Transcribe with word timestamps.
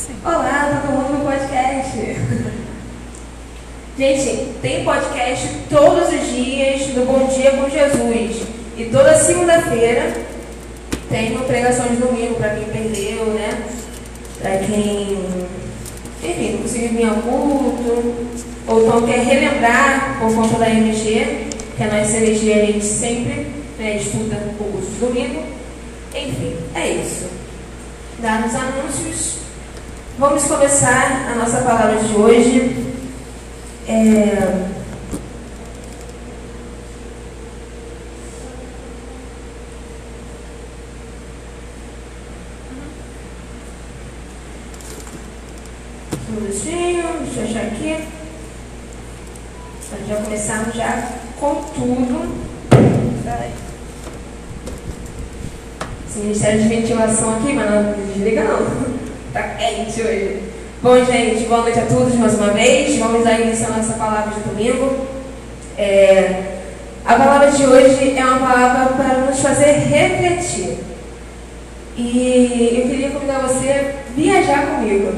assim. 0.00 0.14
Olá, 0.24 0.80
todo 0.82 0.92
mundo 0.92 1.18
no 1.18 1.24
podcast. 1.24 1.98
Gente, 3.98 4.54
tem 4.62 4.82
podcast 4.82 5.48
todos 5.68 6.08
os 6.08 6.26
dias 6.32 6.86
do 6.94 7.04
Bom 7.04 7.26
Dia 7.26 7.50
com 7.50 7.68
Jesus. 7.68 8.46
E 8.78 8.84
toda 8.86 9.14
segunda-feira 9.18 10.14
tem 11.10 11.32
uma 11.32 11.44
pregação 11.44 11.86
de 11.88 11.96
domingo 11.96 12.36
para 12.36 12.54
quem 12.54 12.64
perdeu, 12.64 13.26
né? 13.26 13.62
Para 14.40 14.56
quem, 14.58 15.18
enfim, 16.22 16.52
não 16.52 16.62
conseguiu 16.62 16.88
vir 16.88 17.04
ao 17.04 17.16
culto, 17.16 18.14
ou 18.68 18.86
então 18.86 19.06
quer 19.06 19.18
relembrar 19.18 20.18
por 20.18 20.34
conta 20.34 20.58
da 20.60 20.70
MG, 20.70 21.48
que 21.76 21.82
a 21.82 21.86
nossa 21.88 22.16
MG 22.16 22.52
a 22.54 22.64
gente 22.64 22.84
sempre 22.86 23.48
né, 23.78 23.96
estuda 23.96 24.36
o 24.36 24.54
curso 24.54 24.88
de 24.92 24.98
domingo. 24.98 25.44
Enfim, 26.14 26.56
é 26.74 26.88
isso. 26.88 27.28
Dá 28.18 28.38
nos 28.38 28.54
anúncios. 28.54 29.39
Vamos 30.20 30.44
começar 30.44 31.30
a 31.32 31.34
nossa 31.34 31.62
palavra 31.62 31.96
de 31.96 32.14
hoje. 32.14 32.76
É... 33.88 34.68
Um 46.28 46.32
minutinho, 46.34 47.02
deixa 47.24 47.40
eu 47.40 47.44
achar 47.44 47.62
aqui. 47.62 48.04
Nós 49.90 50.06
já 50.06 50.16
começamos 50.16 50.74
já 50.74 51.08
com 51.40 51.54
tudo. 51.74 52.44
Esse 56.06 56.18
ministério 56.18 56.60
de 56.60 56.68
ventilação 56.68 57.38
aqui, 57.38 57.54
mas 57.54 57.70
não 57.70 57.94
desliga 57.94 58.44
não. 58.44 58.90
Tá 59.32 59.42
quente 59.56 60.02
hoje. 60.02 60.42
Bom, 60.82 61.04
gente, 61.04 61.44
boa 61.44 61.62
noite 61.62 61.78
a 61.78 61.86
todos 61.86 62.16
mais 62.16 62.34
uma 62.34 62.48
vez. 62.48 62.98
Vamos 62.98 63.22
dar 63.22 63.40
início 63.40 63.66
à 63.66 63.76
nossa 63.76 63.92
palavra 63.92 64.34
de 64.34 64.40
domingo. 64.40 65.06
É, 65.78 66.56
a 67.06 67.14
palavra 67.14 67.52
de 67.52 67.64
hoje 67.64 68.18
é 68.18 68.24
uma 68.24 68.40
palavra 68.40 68.96
para 68.96 69.18
nos 69.18 69.38
fazer 69.38 69.70
refletir. 69.88 70.78
E 71.96 72.82
eu 72.82 72.88
queria 72.90 73.10
convidar 73.10 73.38
você 73.38 73.70
a 73.70 73.92
viajar 74.16 74.66
comigo, 74.66 75.12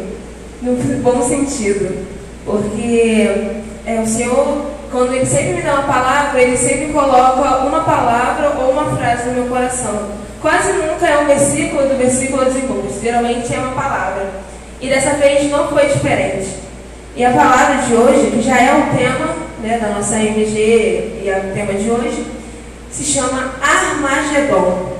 no 0.60 0.76
bom 0.98 1.22
sentido. 1.22 2.06
Porque 2.44 3.30
é, 3.86 3.98
o 3.98 4.06
Senhor, 4.06 4.72
quando 4.90 5.14
Ele 5.14 5.24
sempre 5.24 5.54
me 5.54 5.62
dá 5.62 5.72
uma 5.72 5.84
palavra, 5.84 6.42
Ele 6.42 6.56
sempre 6.58 6.92
coloca 6.92 7.64
uma 7.64 7.80
palavra 7.80 8.58
ou 8.60 8.72
uma 8.72 8.94
frase 8.94 9.28
no 9.28 9.34
meu 9.36 9.46
coração. 9.46 10.21
Quase 10.42 10.72
nunca 10.72 11.06
é 11.06 11.18
um 11.18 11.26
versículo 11.26 11.88
do 11.88 11.96
versículo 11.96 12.82
curso, 12.82 13.00
geralmente 13.00 13.54
é 13.54 13.58
uma 13.60 13.80
palavra. 13.80 14.28
E 14.80 14.88
dessa 14.88 15.10
vez 15.10 15.48
não 15.48 15.68
foi 15.68 15.86
diferente. 15.86 16.48
E 17.14 17.24
a 17.24 17.30
palavra 17.30 17.76
de 17.86 17.94
hoje, 17.94 18.32
que 18.32 18.42
já 18.42 18.60
é 18.60 18.72
o 18.74 18.98
tema 18.98 19.36
né, 19.62 19.78
da 19.78 19.90
nossa 19.90 20.16
MG 20.16 21.20
e 21.22 21.28
é 21.28 21.38
o 21.38 21.54
tema 21.54 21.74
de 21.74 21.88
hoje, 21.88 22.26
se 22.90 23.04
chama 23.04 23.52
Armagedon. 23.62 24.96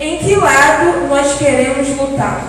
Em 0.00 0.16
que 0.16 0.36
lado 0.36 1.06
nós 1.06 1.34
queremos 1.36 1.88
lutar? 1.90 2.42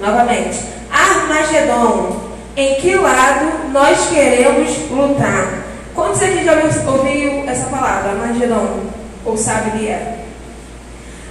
Novamente, 0.00 0.58
Armagedon. 0.90 2.26
Em 2.56 2.74
que 2.74 2.96
lado 2.96 3.70
nós 3.72 4.08
queremos 4.08 4.90
lutar? 4.90 5.62
Quantos 5.94 6.22
aqui 6.22 6.44
já 6.44 6.54
ouviu 6.90 7.48
essa 7.48 7.66
palavra, 7.66 8.10
Armagedon? 8.10 8.80
Ou 9.24 9.36
sabe 9.36 9.68
o 9.68 9.72
que 9.78 9.88
é? 9.88 10.25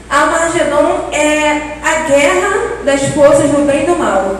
Armagedon 0.09 1.09
é 1.11 1.77
a 1.83 2.07
guerra 2.07 2.83
das 2.83 3.01
forças 3.09 3.49
do 3.49 3.65
bem 3.65 3.83
e 3.83 3.85
do 3.85 3.95
mal. 3.97 4.35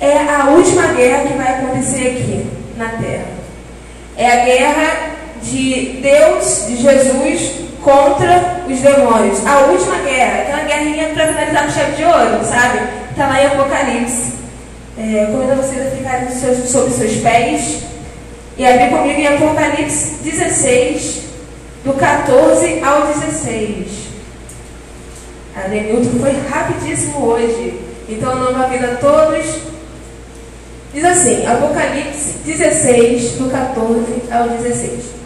É 0.00 0.16
a 0.16 0.46
última 0.50 0.88
guerra 0.88 1.26
que 1.26 1.34
vai 1.34 1.54
acontecer 1.54 2.08
aqui 2.08 2.46
na 2.76 2.88
Terra. 2.88 3.26
É 4.16 4.26
a 4.26 4.44
guerra 4.44 5.10
de 5.42 6.00
Deus, 6.02 6.66
de 6.66 6.76
Jesus, 6.76 7.52
contra 7.82 8.62
os 8.68 8.78
demônios. 8.80 9.46
A 9.46 9.58
última 9.66 9.96
guerra, 9.98 10.42
aquela 10.42 10.62
guerrinha 10.64 11.08
para 11.14 11.28
finalizar 11.28 11.64
com 11.64 11.72
chave 11.72 11.92
de 11.92 12.04
ouro, 12.04 12.44
sabe? 12.44 12.80
Está 13.10 13.26
lá 13.26 13.42
em 13.42 13.46
Apocalipse. 13.46 14.38
É, 14.98 15.26
convido 15.30 15.62
vocês 15.62 15.86
a 15.86 15.96
ficarem 15.96 16.30
seus, 16.30 16.68
sobre 16.68 16.92
seus 16.92 17.16
pés 17.20 17.82
e 18.56 18.66
abrir 18.66 18.90
comigo 18.90 19.20
em 19.20 19.28
Apocalipse 19.28 20.16
16, 20.24 21.22
do 21.84 21.92
14 21.92 22.82
ao 22.82 23.06
16. 23.06 24.07
A 25.64 25.66
Denilton 25.68 26.20
foi 26.20 26.32
rapidíssimo 26.48 27.26
hoje. 27.26 27.80
Então, 28.08 28.34
nova 28.36 28.68
vida 28.68 28.92
a 28.92 28.96
todos. 28.96 29.44
Diz 30.94 31.04
assim, 31.04 31.44
Apocalipse 31.46 32.38
16, 32.44 33.32
do 33.32 33.50
14 33.50 34.04
ao 34.30 34.48
16. 34.48 35.18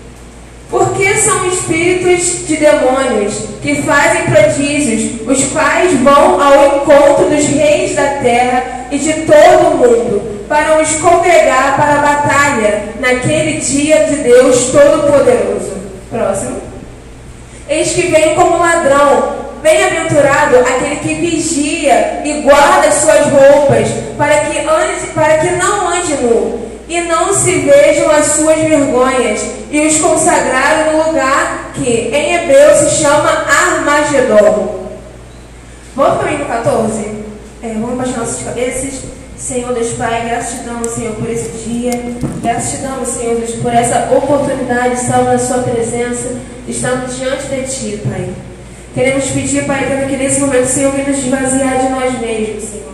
Porque 0.71 1.15
são 1.19 1.47
espíritos 1.49 2.47
de 2.47 2.57
demônios 2.57 3.35
que 3.61 3.83
fazem 3.83 4.23
prodígios, 4.23 5.21
os 5.29 5.45
quais 5.53 5.93
vão 6.01 6.41
ao 6.41 6.79
encontro 6.79 7.29
dos 7.29 7.47
reis 7.47 7.95
da 7.95 8.07
terra 8.23 8.87
e 8.91 8.99
de 8.99 9.13
todo 9.13 9.69
o 9.69 9.77
mundo, 9.77 10.47
para 10.49 10.81
os 10.81 10.95
congregar 10.95 11.77
para 11.77 11.99
a 11.99 12.03
batalha 12.03 12.85
naquele 12.99 13.61
dia 13.61 14.07
de 14.07 14.17
Deus 14.17 14.71
Todo-Poderoso. 14.73 15.73
Próximo. 16.11 16.57
Eis 17.69 17.93
que 17.93 18.09
vem 18.09 18.35
como 18.35 18.59
ladrão, 18.59 19.42
Bem-aventurado 19.63 20.59
aquele 20.59 20.97
que 20.97 21.15
vigia 21.15 22.21
e 22.25 22.43
guarda 22.43 22.89
as 22.89 22.95
suas 22.95 23.27
roupas, 23.27 23.89
para 24.19 24.41
que, 24.41 24.59
ande, 24.59 25.07
para 25.15 25.39
que 25.39 25.51
não 25.53 25.89
ande 25.89 26.15
nu, 26.15 26.69
e 26.89 27.01
não 27.03 27.33
se 27.33 27.61
vejam 27.61 28.11
as 28.11 28.27
suas 28.27 28.59
vergonhas, 28.59 29.41
e 29.71 29.87
os 29.87 29.99
consagraram 30.01 30.93
no 30.93 31.07
lugar 31.07 31.71
que 31.75 32.11
em 32.13 32.35
hebreu 32.35 32.75
se 32.75 33.03
chama 33.03 33.31
Armagedon. 33.31 34.83
Vamos 35.95 36.19
para 36.19 36.29
o 36.29 36.35
hino 36.35 36.45
14? 36.45 37.23
É, 37.63 37.69
vamos 37.75 37.97
baixar 37.97 38.19
nossas 38.19 38.43
cabeças. 38.43 38.95
Senhor 39.37 39.73
Deus 39.75 39.93
Pai, 39.93 40.27
graças 40.29 40.59
te 40.59 40.65
damos, 40.65 40.91
Senhor, 40.91 41.15
por 41.15 41.31
esse 41.31 41.51
dia. 41.69 41.93
Graças 42.43 42.71
te 42.73 42.77
damos, 42.79 43.09
Senhor 43.09 43.37
Deus, 43.37 43.53
por 43.57 43.73
essa 43.73 44.09
oportunidade 44.11 44.97
de 44.97 45.03
estar 45.03 45.23
na 45.23 45.39
Sua 45.39 45.59
presença. 45.59 46.31
Estamos 46.67 47.17
diante 47.17 47.47
de 47.47 47.63
Ti, 47.63 48.01
Pai. 48.05 48.29
Queremos 48.95 49.25
pedir, 49.31 49.65
Pai, 49.65 50.07
que 50.09 50.17
nesse 50.17 50.41
momento 50.41 50.65
o 50.65 50.69
Senhor 50.69 50.93
venha 50.93 51.09
nos 51.09 51.19
esvaziar 51.19 51.79
de 51.79 51.89
nós 51.89 52.21
mesmos, 52.21 52.65
Senhor. 52.65 52.93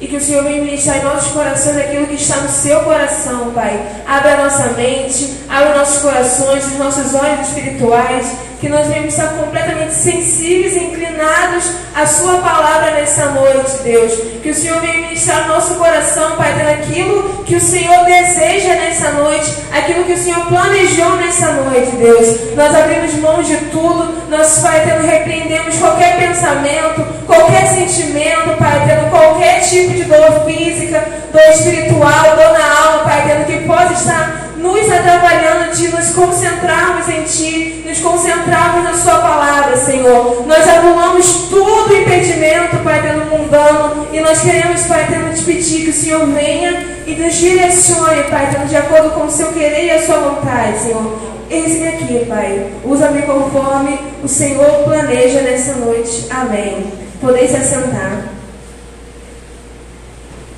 E 0.00 0.06
que 0.06 0.16
o 0.16 0.20
Senhor 0.20 0.42
venha 0.42 0.62
ministrar 0.62 0.98
em 0.98 1.04
nossos 1.04 1.32
corações 1.32 1.76
aquilo 1.76 2.06
que 2.06 2.14
está 2.14 2.38
no 2.38 2.48
seu 2.48 2.80
coração, 2.80 3.52
Pai. 3.52 3.80
Abra 4.06 4.34
a 4.34 4.44
nossa 4.44 4.72
mente, 4.72 5.34
abra 5.48 5.78
nossos 5.78 6.02
corações, 6.02 6.66
os 6.66 6.78
nossos 6.78 7.14
olhos 7.14 7.48
espirituais. 7.48 8.26
Que 8.60 8.68
nós 8.68 8.88
venhamos 8.88 9.14
estar 9.14 9.28
completamente 9.34 9.94
sensíveis 9.94 10.74
e 10.74 10.84
inclinados 10.84 11.72
à 11.94 12.06
Sua 12.06 12.38
palavra 12.38 12.90
nessa 12.92 13.26
noite, 13.26 13.82
Deus. 13.84 14.12
Que 14.42 14.50
o 14.50 14.54
Senhor 14.54 14.80
venha 14.80 15.02
ministrar 15.02 15.46
no 15.46 15.54
nosso 15.54 15.74
coração, 15.76 16.36
Pai, 16.36 16.52
daquilo 16.54 17.44
que 17.44 17.54
o 17.54 17.60
Senhor 17.60 18.04
deseja 18.04 18.74
nessa 18.74 19.10
noite, 19.12 19.56
aquilo 19.72 20.04
que 20.04 20.12
o 20.12 20.18
Senhor 20.18 20.44
planejou 20.46 21.16
nessa 21.16 21.52
noite, 21.52 21.92
Deus. 21.92 22.54
Nós 22.56 22.74
abrimos 22.74 23.14
mãos 23.14 23.46
de 23.46 23.56
tudo, 23.70 24.28
nós, 24.28 24.58
Pai, 24.58 24.82
tendo 24.84 25.06
repreendemos 25.06 25.76
qualquer 25.76 26.18
pensamento, 26.18 27.06
qualquer 27.26 27.66
sentimento, 27.66 28.56
Pai, 28.58 28.84
tendo 28.86 29.10
qualquer 29.10 29.60
tipo 29.60 29.94
de 29.94 30.04
dor 30.04 30.44
física, 30.46 31.04
dor 31.32 31.48
espiritual, 31.52 32.36
dor 32.36 32.58
na 32.58 32.80
alma, 32.82 33.04
Pai, 33.04 33.24
tendo 33.28 33.46
que 33.46 33.66
pode 33.66 33.94
estar 33.94 34.47
nos 34.58 34.90
atrapalhando 34.90 35.74
de 35.74 35.88
nos 35.88 36.10
concentrarmos 36.10 37.08
em 37.08 37.22
Ti, 37.22 37.84
nos 37.86 38.00
concentrarmos 38.00 38.84
na 38.84 38.94
Sua 38.94 39.18
palavra, 39.18 39.76
Senhor. 39.76 40.46
Nós 40.46 40.68
anulamos 40.68 41.48
todo 41.48 41.94
impedimento, 41.94 42.76
Pai, 42.84 43.00
pelo 43.02 43.26
mundano, 43.26 44.08
e 44.12 44.20
nós 44.20 44.40
queremos, 44.40 44.82
Pai, 44.82 45.06
tendo 45.08 45.34
te 45.34 45.42
pedir 45.42 45.84
que 45.84 45.90
o 45.90 45.94
Senhor 45.94 46.26
venha 46.26 46.86
e 47.06 47.14
nos 47.14 47.34
direcione, 47.36 48.24
Pai, 48.24 48.50
de 48.66 48.76
acordo 48.76 49.10
com 49.10 49.26
o 49.26 49.30
seu 49.30 49.52
querer 49.52 49.86
e 49.86 49.90
a 49.90 50.04
sua 50.04 50.18
vontade, 50.18 50.78
Senhor. 50.80 51.18
Eis-me 51.50 51.88
aqui, 51.88 52.26
Pai. 52.26 52.66
Usa-me 52.84 53.22
conforme 53.22 53.98
o 54.22 54.28
Senhor 54.28 54.84
planeja 54.84 55.40
nessa 55.40 55.76
noite. 55.76 56.26
Amém. 56.30 56.92
Podeis 57.20 57.50
se 57.50 57.56
assentar. 57.56 58.28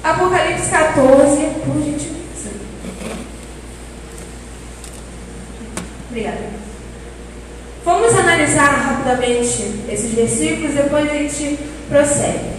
Apocalipse 0.02 0.70
14, 0.70 1.36
por 1.64 1.74
gentileza. 1.76 2.09
Vamos 7.84 8.14
analisar 8.14 9.02
rapidamente 9.04 9.64
esses 9.88 10.10
versículos, 10.12 10.74
depois 10.74 11.10
a 11.10 11.14
gente 11.14 11.58
prossegue. 11.88 12.50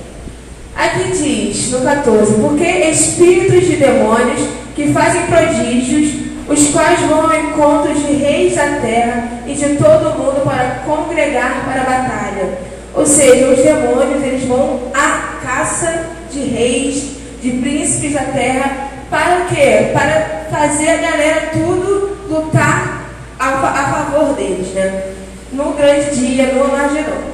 Aqui 0.75 1.11
diz, 1.11 1.69
no 1.71 1.81
14, 1.81 2.33
porque 2.41 2.63
espíritos 2.63 3.67
de 3.67 3.75
demônios 3.75 4.49
que 4.75 4.91
fazem 4.91 5.21
prodígios, 5.27 6.21
os 6.47 6.69
quais 6.69 6.99
vão 7.01 7.29
ao 7.29 7.39
encontro 7.39 7.93
de 7.93 8.13
reis 8.13 8.55
da 8.55 8.79
terra 8.81 9.43
e 9.45 9.53
de 9.53 9.77
todo 9.77 10.17
mundo 10.17 10.43
para 10.43 10.81
congregar 10.85 11.65
para 11.65 11.81
a 11.81 11.85
batalha. 11.85 12.57
Ou 12.93 13.05
seja, 13.05 13.47
os 13.47 13.57
demônios 13.57 14.23
eles 14.23 14.43
vão 14.45 14.79
à 14.93 15.37
caça 15.45 16.07
de 16.31 16.39
reis, 16.39 17.11
de 17.41 17.51
príncipes 17.51 18.13
da 18.13 18.23
terra, 18.23 18.89
para 19.09 19.45
quê? 19.49 19.91
Para 19.93 20.47
fazer 20.49 20.89
a 20.89 20.97
galera 20.97 21.49
tudo 21.53 22.17
lutar 22.29 23.00
a, 23.41 23.69
a 23.69 24.05
favor 24.05 24.35
deles, 24.35 24.67
né? 24.73 25.03
No 25.51 25.73
grande 25.73 26.15
dia, 26.15 26.45
no 26.53 26.63
Armagedon. 26.63 27.31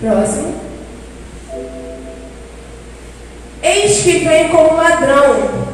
Próximo. 0.00 0.54
Eis 3.62 4.00
que 4.00 4.18
vem 4.20 4.48
como 4.48 4.76
ladrão. 4.76 5.70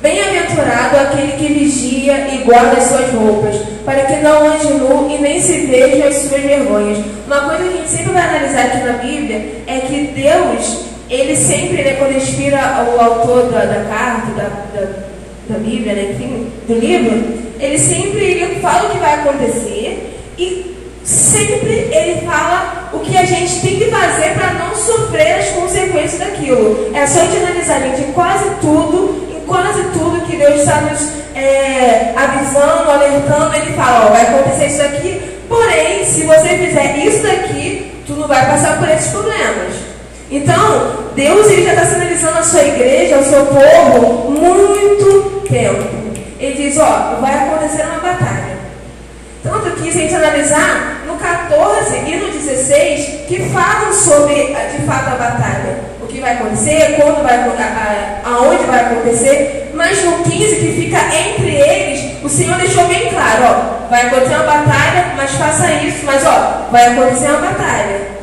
Bem-aventurado 0.00 0.98
aquele 0.98 1.32
que 1.32 1.52
vigia 1.52 2.28
e 2.28 2.38
guarda 2.44 2.76
as 2.76 2.84
suas 2.84 3.10
roupas, 3.12 3.56
para 3.84 4.04
que 4.04 4.16
não 4.16 4.46
ande 4.46 4.74
nu 4.74 5.10
e 5.10 5.18
nem 5.18 5.40
se 5.40 5.66
veja 5.66 6.06
as 6.06 6.16
suas 6.16 6.42
vergonhas. 6.42 6.98
Uma 7.26 7.40
coisa 7.40 7.64
que 7.64 7.68
a 7.68 7.76
gente 7.78 7.90
sempre 7.90 8.12
vai 8.12 8.22
analisar 8.22 8.66
aqui 8.66 8.84
na 8.84 8.92
Bíblia 8.92 9.64
é 9.66 9.80
que 9.80 10.12
Deus, 10.14 10.84
ele 11.10 11.34
sempre, 11.34 11.82
né, 11.82 11.96
quando 11.98 12.16
inspira 12.16 12.86
o 12.94 13.00
autor 13.00 13.50
da, 13.50 13.64
da 13.64 13.84
carta, 13.86 14.30
da, 14.36 14.48
da, 14.78 15.05
da 15.48 15.58
Bíblia, 15.58 15.94
né, 15.94 16.12
enfim, 16.12 16.50
do 16.66 16.74
livro, 16.74 17.46
ele 17.58 17.78
sempre 17.78 18.24
ele 18.24 18.60
fala 18.60 18.88
o 18.88 18.90
que 18.90 18.98
vai 18.98 19.14
acontecer 19.14 20.18
e 20.38 20.76
sempre 21.04 21.88
ele 21.92 22.26
fala 22.26 22.90
o 22.92 22.98
que 22.98 23.16
a 23.16 23.24
gente 23.24 23.60
tem 23.60 23.76
que 23.76 23.84
fazer 23.86 24.34
para 24.34 24.54
não 24.54 24.74
sofrer 24.74 25.36
as 25.36 25.48
consequências 25.50 26.18
daquilo. 26.18 26.90
É 26.94 27.06
só 27.06 27.20
gente 27.20 27.36
analisar, 27.36 27.80
gente, 27.80 28.02
em 28.02 28.12
quase 28.12 28.44
tudo, 28.60 29.28
em 29.36 29.46
quase 29.46 29.82
tudo 29.92 30.26
que 30.26 30.36
Deus 30.36 30.60
está 30.60 30.80
nos 30.80 31.00
é, 31.34 32.12
avisando, 32.16 32.90
alertando, 32.90 33.54
ele 33.54 33.72
fala, 33.74 34.06
ó, 34.06 34.10
vai 34.10 34.22
acontecer 34.22 34.66
isso 34.66 34.82
aqui, 34.82 35.22
porém, 35.48 36.04
se 36.04 36.24
você 36.24 36.48
fizer 36.48 36.96
isso 36.98 37.22
daqui, 37.22 37.92
tu 38.06 38.14
não 38.14 38.26
vai 38.26 38.44
passar 38.46 38.78
por 38.78 38.88
esses 38.88 39.10
problemas. 39.12 39.85
Então, 40.30 41.12
Deus 41.14 41.46
ele 41.48 41.64
já 41.64 41.74
está 41.74 41.84
sinalizando 41.86 42.38
a 42.38 42.42
sua 42.42 42.62
igreja, 42.62 43.16
ao 43.16 43.22
seu 43.22 43.46
povo, 43.46 44.30
muito 44.30 45.42
tempo. 45.48 45.84
Ele 46.40 46.54
diz, 46.54 46.78
ó, 46.78 47.18
vai 47.20 47.34
acontecer 47.34 47.82
uma 47.82 48.00
batalha. 48.00 48.56
Tanto 49.42 49.70
que, 49.76 49.92
se 49.92 49.98
a 49.98 50.02
gente 50.02 50.14
analisar, 50.14 51.04
no 51.06 51.14
14 51.14 51.96
e 51.98 52.16
no 52.16 52.30
16, 52.32 53.26
que 53.28 53.48
falam 53.50 53.92
sobre, 53.92 54.34
de 54.34 54.84
fato, 54.84 55.08
a 55.08 55.16
batalha. 55.16 55.78
O 56.02 56.06
que 56.06 56.20
vai 56.20 56.32
acontecer, 56.32 56.96
quando 57.00 57.22
vai, 57.22 57.38
aonde 58.24 58.64
vai 58.64 58.80
acontecer. 58.80 59.70
Mas 59.74 60.02
no 60.04 60.24
15, 60.24 60.56
que 60.56 60.72
fica 60.72 60.98
entre 61.14 61.54
eles, 61.54 62.24
o 62.24 62.28
Senhor 62.28 62.58
deixou 62.58 62.84
bem 62.88 63.10
claro, 63.10 63.44
ó, 63.44 63.88
vai 63.88 64.06
acontecer 64.06 64.34
uma 64.34 64.44
batalha, 64.44 65.12
mas 65.16 65.30
faça 65.32 65.70
isso, 65.72 66.04
mas 66.04 66.26
ó, 66.26 66.66
vai 66.72 66.86
acontecer 66.86 67.28
uma 67.28 67.52
batalha. 67.52 68.15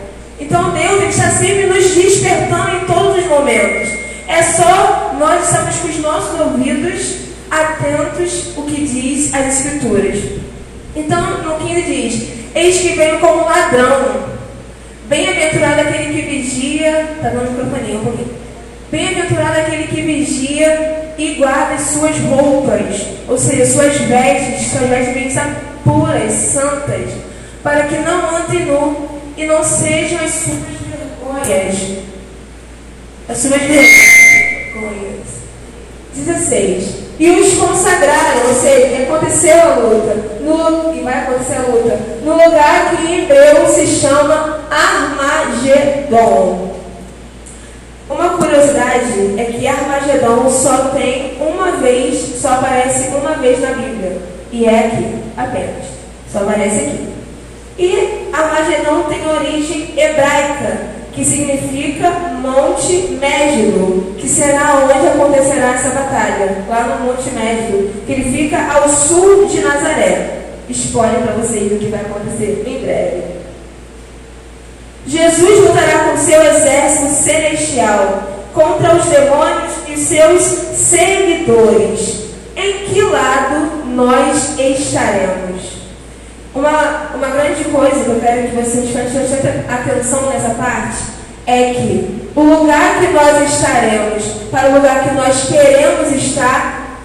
Então 0.44 0.72
Deus 0.72 1.02
ele 1.02 1.10
está 1.10 1.30
sempre 1.32 1.68
nos 1.68 1.96
despertando 1.96 2.76
em 2.76 2.86
todos 2.86 3.24
os 3.24 3.30
momentos. 3.30 3.90
É 4.28 4.44
só 4.44 5.16
nós 5.18 5.46
estamos 5.46 5.76
com 5.78 5.88
os 5.88 5.98
nossos 6.00 6.40
ouvidos 6.40 7.16
atentos 7.50 8.58
o 8.58 8.64
que 8.64 8.86
diz 8.86 9.34
as 9.34 9.60
Escrituras. 9.60 10.20
Então, 10.96 11.44
no 11.44 11.66
15 11.66 11.82
diz: 11.82 12.28
Eis 12.54 12.82
que 12.82 12.90
veio 12.90 13.20
como 13.20 13.46
ladrão. 13.46 14.34
Bem-aventurado 15.08 15.82
aquele 15.82 16.14
que 16.14 16.30
vigia. 16.30 17.10
Está 17.16 17.30
dando 17.30 17.52
microfone 17.52 17.96
um 17.96 18.04
pouquinho. 18.04 18.34
Bem-aventurado 18.92 19.60
aquele 19.60 19.88
que 19.88 20.02
vigia 20.02 21.14
e 21.18 21.36
guarda 21.36 21.78
suas 21.80 22.18
roupas, 22.20 23.08
ou 23.28 23.38
seja, 23.38 23.66
suas 23.66 23.96
vestes, 23.96 24.72
suas 24.72 24.90
vestes 24.90 25.42
puras, 25.84 26.32
santas, 26.32 27.10
para 27.64 27.84
que 27.84 27.96
não 27.98 28.36
ande 28.36 28.60
nu 28.60 29.13
e 29.38 29.46
não 29.46 29.64
sejam 29.64 30.24
as 30.24 30.32
suas 30.32 30.60
vergonhas. 30.88 32.00
As 33.28 33.38
suas 33.38 33.62
vergonhas. 33.62 35.24
16 36.16 37.04
e 37.20 37.30
os 37.30 37.54
consagraram, 37.54 38.48
ou 38.48 38.56
seja, 38.56 39.04
aconteceu 39.04 39.62
a 39.62 39.76
luta, 39.76 40.16
no, 40.42 40.96
e 40.96 41.02
vai 41.02 41.20
acontecer 41.20 41.56
a 41.56 41.62
luta, 41.62 42.00
no 42.24 42.34
lugar 42.34 42.96
que 42.96 43.06
em 43.06 43.24
hebreu 43.24 43.68
se 43.70 43.86
chama 43.86 44.62
Armagedon. 44.70 46.74
Uma 48.10 48.30
curiosidade 48.30 49.36
é 49.38 49.46
que 49.46 49.68
Armagedon 49.68 50.50
só 50.50 50.90
tem 50.90 51.38
uma 51.40 51.74
vez, 51.74 52.42
só 52.42 52.54
aparece 52.54 53.10
uma 53.10 53.36
vez 53.36 53.62
na 53.62 53.74
Bíblia, 53.74 54.18
e 54.52 54.66
é 54.66 54.88
aqui, 54.88 55.16
apenas, 55.38 55.86
só 56.32 56.40
aparece 56.40 56.80
aqui. 56.80 57.14
E 57.78 58.30
Armagedon 58.32 59.04
tem 59.04 59.28
origem 59.28 59.94
hebraica, 59.98 60.94
que 61.12 61.26
significa 61.26 62.10
Monte 62.42 63.18
Mégido, 63.20 64.16
que 64.18 64.28
será 64.28 64.84
onde 64.84 65.08
acontecerá 65.08 65.74
essa 65.74 65.90
batalha, 65.90 66.64
lá 66.68 66.84
no 66.84 67.06
Monte 67.06 67.30
Mégido, 67.32 68.06
que 68.06 68.12
ele 68.12 68.38
fica 68.38 68.58
ao 68.74 68.88
sul 68.90 69.46
de 69.46 69.62
Nazaré. 69.62 70.40
Spoiler 70.70 71.22
para 71.22 71.34
vocês 71.34 71.72
o 71.72 71.78
que 71.78 71.88
vai 71.88 72.02
acontecer 72.02 72.64
em 72.66 72.82
breve. 72.82 73.24
Jesus 75.06 75.68
lutará 75.68 76.06
com 76.06 76.18
seu 76.18 76.42
exército 76.42 77.10
celestial 77.10 78.24
contra 78.54 78.96
os 78.96 79.06
demônios 79.06 79.74
e 79.88 79.98
seus 79.98 80.42
seguidores. 80.42 82.24
Em 82.56 82.86
que 82.86 83.02
lado 83.02 83.86
nós 83.88 84.58
estaremos? 84.58 85.83
Uma, 86.56 87.10
uma 87.16 87.28
grande 87.30 87.64
coisa 87.66 88.04
que 88.04 88.10
eu 88.10 88.20
quero 88.20 88.50
que 88.50 88.56
vocês 88.56 88.92
prestem 88.92 89.66
atenção 89.68 90.30
nessa 90.30 90.50
parte 90.50 90.98
é 91.48 91.74
que 91.74 92.30
o 92.36 92.42
lugar 92.42 93.00
que 93.00 93.08
nós 93.08 93.52
estaremos 93.52 94.24
para 94.52 94.70
o 94.70 94.76
lugar 94.76 95.04
que 95.04 95.16
nós 95.16 95.48
queremos 95.50 96.12
estar 96.12 97.00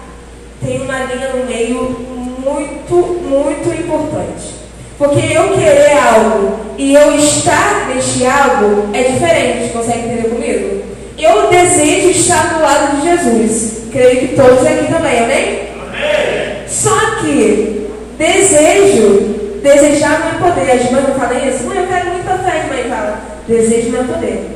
tem 0.63 0.81
uma 0.81 0.99
linha 1.05 1.29
no 1.29 1.45
meio 1.45 2.09
muito, 2.43 2.95
muito 3.27 3.69
importante. 3.69 4.59
Porque 4.99 5.35
eu 5.35 5.53
querer 5.53 5.97
algo 5.97 6.59
e 6.77 6.93
eu 6.93 7.15
estar 7.15 7.87
neste 7.87 8.25
algo 8.25 8.89
é 8.93 9.01
diferente, 9.03 9.73
consegue 9.73 9.99
entender 9.99 10.29
comigo? 10.29 10.83
Eu 11.17 11.49
desejo 11.49 12.09
estar 12.09 12.53
do 12.53 12.61
lado 12.61 12.97
de 12.97 13.09
Jesus. 13.09 13.83
Creio 13.91 14.27
que 14.27 14.35
todos 14.35 14.65
aqui 14.65 14.91
também, 14.91 15.19
amém? 15.19 15.69
amém. 15.73 16.67
Só 16.67 17.15
que 17.21 17.89
desejo 18.17 19.38
Desejar 19.61 20.19
não 20.19 20.47
é 20.47 20.51
poder. 20.51 20.71
As 20.71 20.91
mães 20.91 21.07
não 21.07 21.15
falam 21.15 21.47
isso? 21.47 21.63
Mãe, 21.63 21.77
eu 21.79 21.87
quero 21.87 22.09
muito 22.09 22.25
café. 22.25 22.61
As 22.61 22.67
mães 22.67 22.87
falam, 22.87 23.17
desejo 23.47 23.89
não 23.89 24.01
é 24.01 24.03
poder. 24.03 24.49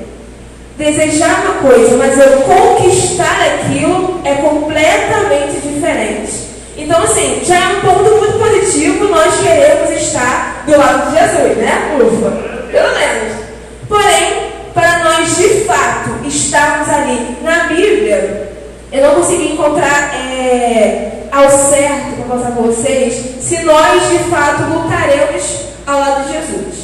Desejar 0.77 1.44
uma 1.45 1.69
coisa, 1.69 1.97
mas 1.97 2.17
eu 2.17 2.41
conquistar 2.41 3.38
aquilo 3.41 4.22
é 4.25 4.33
completamente 4.36 5.62
diferente. 5.62 6.31
Então, 6.75 7.03
assim, 7.03 7.41
já 7.45 7.55
é 7.55 7.67
um 7.77 7.81
ponto 7.81 8.17
muito 8.17 8.39
positivo 8.39 9.05
nós 9.10 9.39
queremos 9.39 9.91
estar 9.91 10.63
do 10.65 10.77
lado 10.77 11.12
de 11.12 11.19
Jesus, 11.19 11.57
né? 11.57 11.98
Ufa, 12.01 12.31
pelo 12.72 12.93
menos. 12.95 13.43
Porém, 13.88 14.51
para 14.74 15.03
nós 15.03 15.38
de 15.38 15.50
fato 15.65 16.25
estarmos 16.25 16.89
ali 16.89 17.38
na 17.43 17.65
Bíblia, 17.67 18.51
eu 18.91 19.03
não 19.03 19.15
consegui 19.15 19.53
encontrar 19.53 20.13
é, 20.15 21.12
ao 21.33 21.49
certo 21.49 22.15
para 22.15 22.37
passar 22.37 22.51
com 22.51 22.63
vocês 22.63 23.13
se 23.41 23.63
nós 23.63 24.09
de 24.09 24.19
fato 24.29 24.63
lutaremos 24.69 25.43
ao 25.87 25.99
lado 25.99 26.27
de 26.27 26.33
Jesus. 26.33 26.83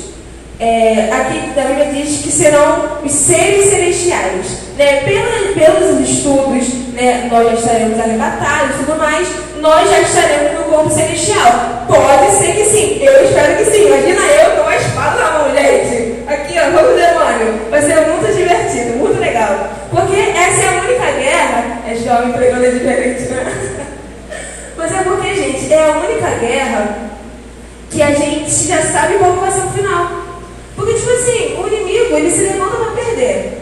É, 0.60 1.10
aqui 1.14 1.58
a 1.58 1.64
Bíblia 1.64 1.86
diz 1.94 2.22
que 2.22 2.32
serão 2.32 3.00
os 3.04 3.12
seres 3.12 3.70
celestiais. 3.70 4.48
Né? 4.78 5.02
Pelos, 5.04 5.54
pelos 5.54 6.10
estudos, 6.10 6.68
né, 6.94 7.30
nós 7.32 7.48
já 7.48 7.54
estaremos 7.54 8.00
arrebatados 8.00 8.76
e 8.76 8.80
tudo 8.80 8.98
mais, 8.98 9.28
nós 9.62 9.90
já 9.90 10.02
estaremos 10.02 10.60
no 10.60 10.64
corpo 10.74 10.90
celestial. 10.90 11.86
Pode 11.88 12.32
ser 12.38 12.54
que 12.56 12.66
sim, 12.66 13.00
eu 13.02 13.24
espero 13.24 13.56
que 13.58 13.66
sim. 13.66 13.88
Imagina 13.88 14.22
eu 14.22 14.52
com 14.58 14.62
uma 14.64 14.76
espada 14.76 15.24
na 15.24 15.32
mão, 15.32 15.56
gente. 15.56 16.24
Aqui, 16.28 16.56
ó, 16.60 16.70
demônio. 16.70 17.70
Vai 17.70 17.82
ser 17.82 17.96
muito 18.08 18.36
divertido, 18.36 18.98
muito 18.98 19.20
legal. 19.20 19.70
Porque 19.90 20.20
essa 20.20 20.62
é 20.62 20.68
a 20.68 20.82
única 20.82 21.12
guerra. 21.20 21.82
É 21.88 21.96
jovem 21.96 22.34
pregando 22.34 22.66
é 22.66 22.70
diferente, 22.70 23.22
né? 23.32 23.69
Mas 24.90 25.02
é 25.02 25.04
porque, 25.04 25.36
gente, 25.36 25.74
é 25.74 25.84
a 25.84 25.98
única 25.98 26.30
guerra 26.40 27.12
que 27.92 28.02
a 28.02 28.12
gente 28.12 28.68
já 28.68 28.82
sabe 28.82 29.16
qual 29.16 29.34
vai 29.34 29.52
ser 29.52 29.62
o 29.62 29.70
final. 29.72 30.12
Porque, 30.76 30.94
tipo 30.94 31.12
assim, 31.12 31.58
o 31.62 31.68
inimigo, 31.68 32.18
ele 32.18 32.32
se 32.32 32.42
levanta 32.42 32.78
para 32.78 33.04
perder. 33.04 33.60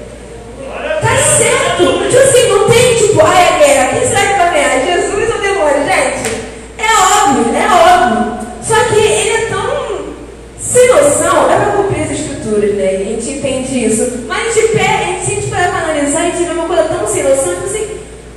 Tá 1.02 1.16
certo. 1.18 2.08
Tipo 2.10 2.22
assim, 2.22 2.50
não 2.50 2.70
tem, 2.70 2.96
tipo, 2.96 3.22
ai, 3.22 3.48
a 3.48 3.58
guerra, 3.58 3.94
quem 3.94 4.08
será 4.08 4.22
que 4.22 4.40
vai 4.40 4.52
ganhar? 4.52 4.86
Jesus 4.86 5.36
ou 5.36 5.42
demônio? 5.42 5.86
Gente, 5.86 6.44
é 6.78 6.92
óbvio, 7.24 7.56
é 7.56 7.68
óbvio. 7.72 8.48
Só 8.62 8.76
que 8.86 9.00
ele 9.00 9.30
é 9.30 9.46
tão 9.48 10.16
sem 10.60 10.88
noção, 10.90 11.52
é 11.52 11.56
para 11.56 11.72
cumprir 11.72 12.04
as 12.04 12.12
escrituras, 12.12 12.74
né? 12.76 12.90
A 12.90 13.04
gente 13.04 13.30
entende 13.30 13.86
isso. 13.86 14.26
Mas 14.28 14.48
a 14.48 14.52
gente, 14.52 14.74
pega, 14.74 14.94
a 14.94 15.04
gente, 15.06 15.26
se 15.26 15.32
a 15.32 15.36
gente 15.36 15.48
parar 15.48 15.70
para 15.70 15.80
analisar, 15.80 16.20
a 16.20 16.26
gente 16.26 16.44
vê 16.44 16.52
uma 16.52 16.68
coisa 16.68 16.84
tão 16.84 17.08
sem 17.08 17.24
noção, 17.24 17.54
tipo 17.54 17.66
assim, 17.66 17.88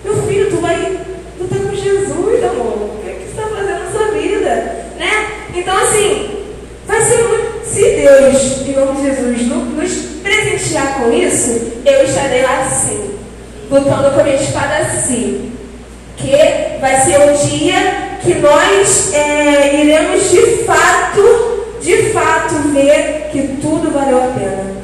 meu 0.05 0.23
filho, 0.23 0.51
tu 0.51 0.57
vai 0.61 0.99
lutar 1.41 1.59
com 1.59 1.75
Jesus, 1.75 2.45
amor. 2.45 2.97
O 2.97 3.01
que, 3.03 3.11
é 3.11 3.13
que 3.15 3.25
você 3.25 3.31
está 3.31 3.43
fazendo 3.43 3.85
na 3.85 3.91
sua 3.91 4.11
vida? 4.13 4.85
Né? 4.99 5.29
Então, 5.55 5.77
assim, 5.77 6.45
vai 6.87 7.01
ser 7.03 7.23
muito. 7.25 7.51
Se 7.65 7.83
Deus, 7.83 8.67
em 8.67 8.73
nome 8.73 8.97
de 8.97 9.07
Jesus, 9.07 9.47
nos 9.47 9.93
presentear 10.23 11.01
lutando 13.71 14.11
com 14.11 14.21
a 14.21 14.25
minha 14.25 14.37
espada 14.37 14.77
assim. 14.79 15.53
Que 16.17 16.81
vai 16.81 17.01
ser 17.01 17.17
o 17.17 17.49
dia 17.49 18.19
que 18.23 18.35
nós 18.35 19.15
é, 19.15 19.83
iremos 19.83 20.31
de 20.31 20.65
fato, 20.65 21.79
de 21.81 21.97
fato, 22.11 22.55
ver 22.75 23.31
que 23.33 23.57
tudo 23.63 23.91
valeu 23.91 24.19
a 24.19 24.27
pena. 24.27 24.81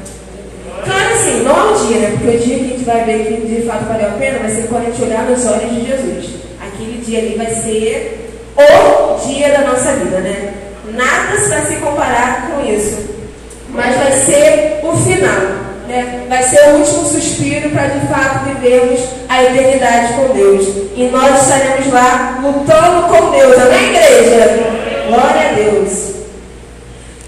Claro 0.83 1.13
assim, 1.13 1.43
não 1.43 1.51
é 1.51 1.71
o 1.71 1.87
dia, 1.87 1.97
né? 1.99 2.17
Porque 2.17 2.37
o 2.37 2.39
dia 2.39 2.57
que 2.57 2.63
a 2.63 2.67
gente 2.69 2.85
vai 2.85 3.03
ver 3.03 3.25
que 3.25 3.55
de 3.55 3.67
fato 3.67 3.85
valeu 3.85 4.07
a 4.07 4.11
pena 4.13 4.39
vai 4.39 4.49
ser 4.49 4.67
quando 4.67 4.87
a 4.87 4.89
gente 4.89 5.03
olhar 5.03 5.23
nos 5.23 5.45
olhos 5.45 5.69
de 5.69 5.85
Jesus. 5.85 6.25
Aquele 6.65 7.03
dia 7.05 7.19
ali 7.19 7.35
vai 7.37 7.51
ser 7.51 8.31
o 8.55 9.27
dia 9.27 9.49
da 9.49 9.61
nossa 9.61 9.93
vida, 9.93 10.19
né? 10.21 10.53
Nada 10.93 11.37
vai 11.49 11.65
se 11.65 11.75
comparar 11.75 12.49
com 12.49 12.65
isso. 12.65 12.97
Mas 13.69 13.95
vai 13.95 14.11
ser 14.11 14.79
o 14.83 14.97
final. 14.97 15.67
Né? 15.87 16.25
Vai 16.27 16.43
ser 16.43 16.59
o 16.67 16.79
último 16.79 17.05
suspiro 17.05 17.69
para 17.69 17.87
de 17.87 18.07
fato 18.07 18.45
vivermos 18.45 18.99
a 19.29 19.43
eternidade 19.43 20.13
com 20.13 20.33
Deus. 20.33 20.67
E 20.95 21.09
nós 21.11 21.41
estaremos 21.41 21.93
lá 21.93 22.39
lutando 22.43 23.07
com 23.07 23.31
Deus. 23.31 23.57
Amém, 23.57 23.95
igreja? 23.95 24.59
Glória 25.07 25.49
a 25.49 25.53
Deus. 25.53 26.11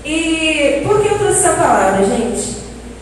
E 0.03 0.81
por 0.85 1.01
que 1.01 1.07
eu 1.07 1.17
trouxe 1.17 1.39
essa 1.39 1.53
palavra, 1.53 2.05
gente? 2.05 2.57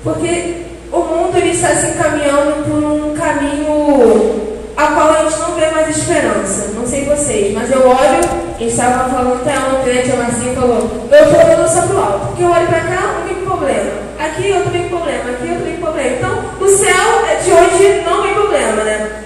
Porque 0.08 0.64
o 0.90 1.00
mundo 1.00 1.38
ele 1.38 1.50
está 1.50 1.68
se 1.76 1.88
encaminhando 1.88 2.64
por 2.64 2.82
um 2.82 3.14
caminho 3.14 4.48
a 4.78 4.88
qual 4.88 5.12
a 5.12 5.24
gente 5.24 5.38
não 5.40 5.56
vê 5.56 5.70
mais 5.70 5.98
esperança. 5.98 6.72
Não 6.74 6.88
sei 6.88 7.04
vocês, 7.04 7.54
mas 7.54 7.70
eu 7.70 7.86
olho, 7.86 8.22
a 8.56 8.58
gente 8.58 8.72
estava 8.72 9.10
falando 9.10 9.42
até 9.42 9.60
ontem, 9.60 9.96
né, 9.96 10.02
tia 10.04 10.16
Marcinha 10.16 10.54
falou, 10.54 10.90
eu 11.12 11.24
estou 11.26 11.44
olhando 11.44 11.68
só 11.68 11.82
para 11.82 11.96
o 11.96 12.00
alto, 12.00 12.28
porque 12.28 12.44
eu 12.44 12.50
olho 12.50 12.68
para 12.68 12.80
cá, 12.80 13.16
não 13.20 13.28
tem 13.28 13.36
problema. 13.44 13.92
Aqui 14.18 14.50
eu 14.50 14.72
tenho 14.72 14.90
problema, 14.90 15.30
aqui 15.30 15.50
eu 15.50 15.62
tenho 15.62 15.78
problema. 15.78 16.16
Então, 16.16 16.44
o 16.62 16.68
céu 16.70 17.26
é 17.30 17.36
de 17.44 17.52
hoje 17.52 18.04
não 18.06 18.22
tem 18.22 18.34
problema, 18.34 18.84
né? 18.86 19.24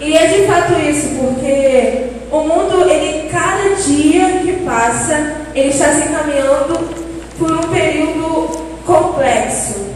E 0.00 0.16
é 0.16 0.26
de 0.28 0.46
fato 0.46 0.78
isso, 0.78 1.08
porque 1.18 2.06
o 2.30 2.38
mundo, 2.38 2.88
ele 2.88 3.28
cada 3.30 3.74
dia 3.74 4.26
que 4.42 4.52
passa, 4.64 5.34
ele 5.56 5.70
está 5.70 5.86
se 5.86 6.08
encaminhando 6.08 6.88
por 7.36 7.50
um 7.50 7.68
período 7.72 8.68
complexo. 8.86 9.87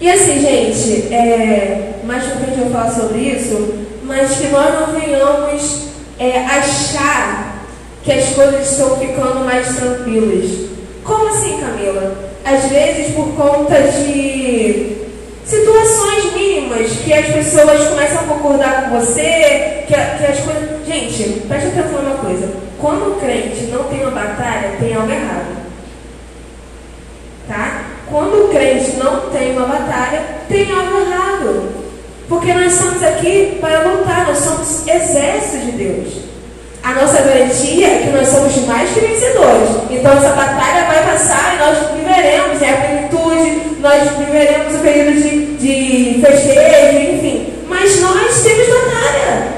E 0.00 0.10
assim, 0.10 0.40
gente, 0.40 1.12
é, 1.12 2.00
mais 2.04 2.24
pra 2.24 2.36
frente 2.36 2.60
eu 2.60 2.70
falar 2.70 2.90
sobre 2.90 3.18
isso, 3.18 3.86
mas 4.02 4.36
que 4.36 4.48
nós 4.48 4.74
não 4.74 5.00
venhamos 5.00 5.86
é, 6.18 6.38
achar 6.44 7.64
que 8.02 8.12
as 8.12 8.28
coisas 8.34 8.70
estão 8.70 8.98
ficando 8.98 9.44
mais 9.44 9.74
tranquilas. 9.76 10.68
Como 11.02 11.28
assim, 11.28 11.58
Camila? 11.58 12.14
Às 12.44 12.64
vezes 12.66 13.14
por 13.14 13.34
conta 13.34 13.74
de 13.82 14.96
situações 15.44 16.34
mínimas 16.34 16.90
que 17.04 17.12
as 17.12 17.26
pessoas 17.26 17.88
começam 17.88 18.20
a 18.20 18.24
concordar 18.24 18.84
com 18.84 19.00
você, 19.00 19.84
que, 19.86 19.94
que 19.94 20.24
as 20.26 20.40
coisas. 20.40 20.86
Gente, 20.86 21.40
preste 21.48 21.68
atenção 21.68 22.02
numa 22.02 22.18
coisa. 22.18 22.48
Quando 22.78 23.12
o 23.12 23.20
crente 23.20 23.64
não 23.72 23.84
tem 23.84 24.02
uma 24.02 24.10
batalha, 24.10 24.76
tem 24.78 24.94
algo 24.94 25.10
errado. 25.10 25.56
Tá? 27.48 27.85
Quando 28.10 28.44
o 28.44 28.48
crente 28.48 28.96
não 28.96 29.30
tem 29.30 29.52
uma 29.52 29.66
batalha, 29.66 30.22
tem 30.48 30.70
algo 30.70 31.00
errado. 31.00 31.86
Porque 32.28 32.52
nós 32.52 32.72
estamos 32.72 33.02
aqui 33.02 33.58
para 33.60 33.80
lutar, 33.80 34.26
nós 34.26 34.38
somos 34.38 34.86
exército 34.86 35.66
de 35.66 35.72
Deus. 35.72 36.26
A 36.82 36.92
nossa 36.92 37.20
garantia 37.20 37.86
é 37.86 37.98
que 37.98 38.10
nós 38.10 38.28
somos 38.28 38.56
mais 38.66 38.90
que 38.90 39.00
vencedores. 39.00 39.70
Então 39.90 40.12
essa 40.12 40.30
batalha 40.30 40.84
vai 40.86 41.04
passar 41.04 41.54
e 41.54 41.58
nós 41.58 41.78
viveremos 41.96 42.62
é 42.62 42.70
a 42.70 42.76
plenitude, 42.76 43.80
nós 43.80 44.08
viveremos 44.16 44.74
o 44.74 44.78
período 44.78 45.20
de, 45.20 45.56
de 45.56 46.20
festejo, 46.20 47.14
enfim. 47.14 47.54
Mas 47.68 48.00
nós 48.00 48.42
temos 48.42 48.68
batalha. 48.68 49.48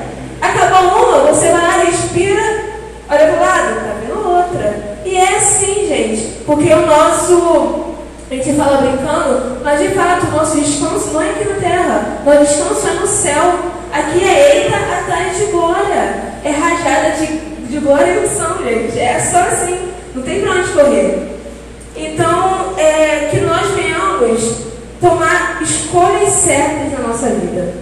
Acabou 0.41 1.09
uma, 1.09 1.33
você 1.33 1.51
vai 1.51 1.61
lá, 1.61 1.85
respira, 1.85 2.65
olha 3.11 3.27
para 3.27 3.37
o 3.37 3.41
lado, 3.41 3.77
está 3.77 3.95
vendo 4.01 4.37
outra. 4.37 4.99
E 5.05 5.17
é 5.17 5.37
assim, 5.37 5.87
gente, 5.87 6.43
porque 6.47 6.73
o 6.73 6.87
nosso 6.87 7.78
a 8.31 8.35
gente 8.35 8.57
fala 8.57 8.77
brincando, 8.79 9.57
mas 9.65 9.81
de 9.81 9.89
fato 9.89 10.27
o 10.27 10.31
nosso 10.33 10.61
descanso 10.61 11.13
não 11.13 11.23
é 11.23 11.31
aqui 11.31 11.45
na 11.45 11.55
terra. 11.55 12.21
Nosso 12.27 12.41
descanso 12.41 12.89
é 12.89 12.93
no 13.01 13.07
céu. 13.07 13.59
Aqui 13.91 14.23
é 14.23 14.65
eita 14.65 14.77
atrás 14.77 15.39
de 15.39 15.45
glória. 15.47 16.35
É 16.45 16.51
rajada 16.51 17.17
de, 17.17 17.27
de 17.69 17.79
glória 17.79 18.13
e 18.13 18.27
unção, 18.27 18.59
gente. 18.63 18.99
É 18.99 19.19
só 19.19 19.39
assim. 19.39 19.79
Não 20.15 20.23
tem 20.23 20.43
pra 20.43 20.53
onde 20.53 20.69
correr. 20.73 21.39
Então, 21.97 22.75
é, 22.77 23.29
que 23.31 23.41
nós 23.41 23.71
venhamos 23.71 24.57
tomar 25.01 25.63
escolhas 25.63 26.29
certas 26.29 26.93
na 26.93 27.09
nossa 27.09 27.31
vida. 27.31 27.73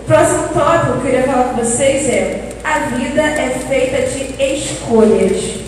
O 0.00 0.04
próximo 0.06 0.48
tópico 0.48 0.92
que 0.92 0.98
eu 0.98 1.00
queria 1.02 1.22
falar 1.24 1.44
com 1.50 1.56
vocês 1.56 2.08
é: 2.08 2.48
a 2.64 2.78
vida 2.96 3.22
é 3.22 3.50
feita 3.68 3.98
de 4.08 4.42
escolhas. 4.42 5.60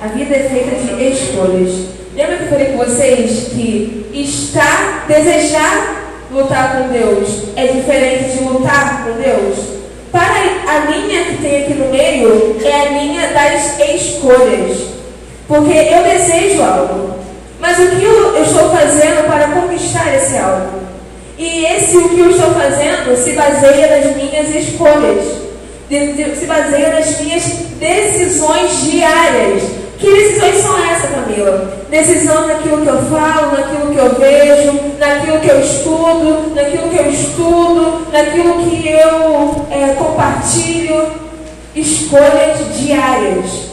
A 0.00 0.06
vida 0.06 0.36
é 0.36 0.48
feita 0.48 0.76
de 0.76 1.04
escolhas. 1.08 1.99
Lembra 2.14 2.36
que 2.38 2.42
eu 2.44 2.48
falei 2.48 2.66
com 2.66 2.78
vocês 2.78 3.48
que 3.52 4.06
estar, 4.12 5.04
desejar 5.06 6.26
lutar 6.32 6.76
com 6.76 6.88
Deus 6.88 7.44
é 7.56 7.68
diferente 7.68 8.36
de 8.36 8.44
lutar 8.44 9.04
com 9.04 9.12
Deus? 9.12 9.58
Para 10.10 10.24
a 10.66 10.90
linha 10.90 11.24
que 11.24 11.36
tem 11.40 11.62
aqui 11.62 11.74
no 11.74 11.86
meio 11.86 12.56
é 12.64 12.80
a 12.80 12.84
linha 12.90 13.28
das 13.28 13.78
escolhas. 13.94 14.78
Porque 15.46 15.72
eu 15.72 16.02
desejo 16.02 16.62
algo, 16.62 17.14
mas 17.60 17.78
o 17.78 17.86
que 17.90 18.04
eu, 18.04 18.42
estou 18.42 18.70
fazendo 18.70 19.26
para 19.26 19.48
conquistar 19.48 20.12
esse 20.14 20.36
algo? 20.36 20.80
E 21.38 21.64
esse 21.64 21.96
o 21.96 22.08
que 22.08 22.20
eu 22.20 22.30
estou 22.30 22.52
fazendo 22.52 23.16
se 23.16 23.32
baseia 23.32 23.86
nas 23.86 24.16
minhas 24.16 24.54
escolhas, 24.54 25.24
se 25.88 26.46
baseia 26.46 26.90
nas 26.90 27.20
minhas 27.20 27.44
decisões 27.78 28.82
diárias. 28.82 29.62
Que 29.98 30.10
decisões 30.10 30.56
são 30.56 30.90
essas, 30.90 31.10
Camila? 31.10 31.79
Decisão 31.90 32.46
naquilo 32.46 32.82
que 32.82 32.86
eu 32.86 33.02
falo, 33.06 33.52
naquilo 33.52 33.90
que 33.90 33.96
eu 33.96 34.14
vejo, 34.14 34.80
naquilo 34.98 35.40
que 35.40 35.48
eu 35.48 35.60
estudo, 35.60 36.54
naquilo 36.54 36.88
que 36.88 36.96
eu 36.96 37.10
estudo, 37.10 38.06
naquilo 38.12 38.64
que 38.64 38.88
eu 38.88 39.66
é, 39.70 39.94
compartilho. 39.94 41.30
Escolhas 41.74 42.76
diárias. 42.76 43.70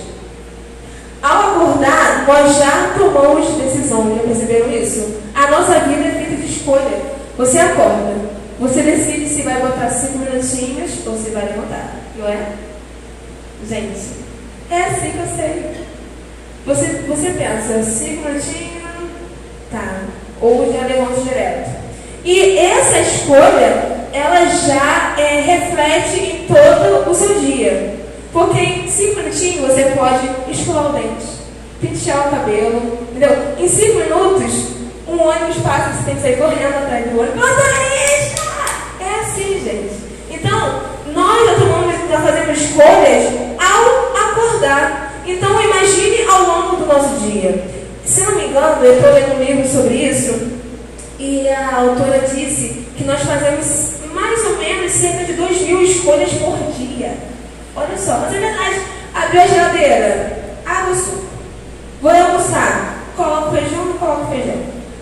Ao 1.22 1.52
acordar, 1.52 2.26
nós 2.28 2.58
já 2.58 2.94
tomamos 2.98 3.48
decisão, 3.56 4.16
já 4.16 4.24
perceberam 4.24 4.72
isso? 4.72 5.16
A 5.34 5.50
nossa 5.50 5.80
vida 5.80 6.08
é 6.08 6.12
feita 6.12 6.36
de 6.36 6.54
escolha. 6.54 7.02
Você 7.38 7.60
acorda, 7.60 8.16
você 8.60 8.82
decide 8.82 9.30
se 9.30 9.42
vai 9.42 9.60
botar 9.60 9.90
cinco 9.90 10.20
minutinhos 10.20 10.92
ou 11.06 11.18
se 11.18 11.32
vai 11.32 11.46
levantar, 11.46 11.96
não 12.18 12.28
é? 12.28 12.54
Gente, 13.68 14.00
é 14.70 14.84
assim 14.84 15.12
que 15.12 15.18
eu 15.18 15.36
sei. 15.36 15.87
Você, 16.68 16.86
você 17.08 17.30
pensa, 17.30 17.82
minutinhos, 18.28 18.84
tá. 19.72 20.02
Ou 20.42 20.70
já 20.74 20.86
levanta 20.86 21.22
direto. 21.22 21.70
E 22.26 22.58
essa 22.58 23.00
escolha, 23.00 24.00
ela 24.12 24.46
já 24.46 25.16
é, 25.18 25.40
reflete 25.40 26.20
em 26.20 26.46
todo 26.46 27.10
o 27.10 27.16
seu 27.16 27.40
dia. 27.40 27.96
Porque 28.34 28.60
em 28.60 28.88
cinco 28.90 29.22
minutinhos 29.22 29.66
você 29.66 29.84
pode 29.98 30.30
escovar 30.52 30.90
o 30.90 30.94
dente, 30.94 31.26
pentear 31.82 32.28
o 32.28 32.32
cabelo, 32.32 33.00
entendeu? 33.12 33.38
Em 33.58 33.70
cinco 33.70 34.00
minutos, 34.00 34.52
um 35.08 35.22
ônibus 35.22 35.64
passa, 35.64 35.94
você 35.94 36.04
tem 36.04 36.16
que 36.16 36.22
sair 36.22 36.38
correndo 36.38 36.84
atrás 36.84 37.10
do 37.10 37.18
ônibus. 37.18 37.40
Motorista! 37.40 38.42
É 39.00 39.22
assim, 39.22 39.64
gente. 39.64 39.96
Então, 40.30 40.82
nós 41.14 41.48
já 42.10 42.20
fazemos 42.20 42.62
escolhas 42.62 43.34
ao 43.58 44.32
acordar. 44.32 45.07
Então 45.28 45.62
imagine 45.62 46.26
ao 46.26 46.42
longo 46.44 46.78
do 46.78 46.86
nosso 46.86 47.20
dia. 47.20 47.62
Se 48.06 48.22
não 48.22 48.36
me 48.36 48.46
engano, 48.48 48.82
eu 48.82 48.96
estou 48.96 49.14
lendo 49.14 49.36
um 49.36 49.44
livro 49.44 49.68
sobre 49.68 49.96
isso 49.96 50.58
e 51.20 51.50
a 51.50 51.76
autora 51.76 52.20
disse 52.20 52.86
que 52.96 53.04
nós 53.04 53.20
fazemos 53.22 53.98
mais 54.14 54.46
ou 54.46 54.58
menos 54.58 54.90
cerca 54.90 55.26
de 55.26 55.34
2 55.34 55.62
mil 55.64 55.84
escolhas 55.84 56.32
por 56.32 56.58
dia. 56.78 57.12
Olha 57.76 57.98
só, 57.98 58.20
mas 58.20 58.36
é 58.36 58.40
verdade. 58.40 58.82
Abriu 59.14 59.42
a 59.42 59.48
geladeira, 59.48 60.44
água 60.66 60.96
suco. 60.96 61.26
Vou 62.02 62.12
almoçar, 62.12 63.04
coloco 63.18 63.52
feijão, 63.52 63.86
não 63.86 63.98
coloco 63.98 64.32
feijão. 64.32 64.56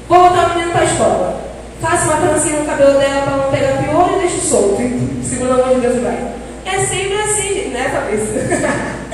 Vou 0.09 0.19
botar 0.19 0.47
o 0.47 0.49
menino 0.55 0.71
para 0.71 0.81
a 0.81 0.85
escola. 0.85 1.41
Faço 1.79 2.05
uma 2.05 2.27
trancinha 2.27 2.59
no 2.61 2.65
cabelo 2.65 2.97
dela 2.97 3.21
para 3.21 3.37
não 3.37 3.51
pegar 3.51 3.83
piolho 3.83 4.15
e 4.15 4.19
deixo 4.21 4.41
solto. 4.41 4.77
Segunda 5.23 5.57
mão 5.57 5.75
de 5.75 5.81
Deus 5.81 6.01
vai. 6.01 6.17
É 6.65 6.79
sempre 6.79 7.21
assim, 7.21 7.69
né, 7.69 7.89
cabeça? 7.93 8.95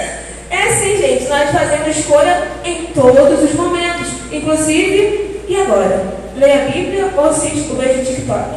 É 0.51 0.63
assim, 0.63 0.98
gente, 0.98 1.29
nós 1.29 1.50
fazemos 1.50 1.98
escolha 1.98 2.43
em 2.65 2.88
todos 2.88 3.41
os 3.41 3.53
momentos, 3.53 4.10
inclusive, 4.31 5.41
e 5.48 5.55
agora? 5.55 6.13
Leia 6.36 6.65
a 6.65 6.70
Bíblia 6.70 7.10
ou 7.15 7.25
assiste 7.25 7.72
o 7.72 7.75
vejo 7.75 8.03
TikTok? 8.03 8.50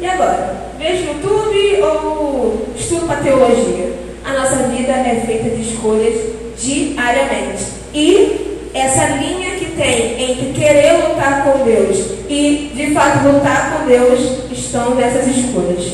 E 0.00 0.06
agora? 0.06 0.56
Vejo 0.76 1.04
YouTube 1.04 1.82
ou 1.82 2.66
estudo 2.76 3.06
para 3.06 3.22
teologia? 3.22 3.92
A 4.24 4.32
nossa 4.32 4.56
vida 4.64 4.92
é 4.92 5.22
feita 5.24 5.50
de 5.50 5.70
escolhas 5.70 6.20
diariamente. 6.58 7.64
E 7.94 8.68
essa 8.74 9.06
linha 9.16 9.52
que 9.52 9.66
tem 9.76 10.30
entre 10.30 10.52
querer 10.52 11.08
lutar 11.08 11.44
com 11.44 11.64
Deus 11.64 11.96
e, 12.28 12.72
de 12.74 12.92
fato, 12.92 13.26
lutar 13.28 13.72
com 13.72 13.86
Deus 13.86 14.50
estão 14.50 14.96
nessas 14.96 15.28
escolhas. 15.28 15.92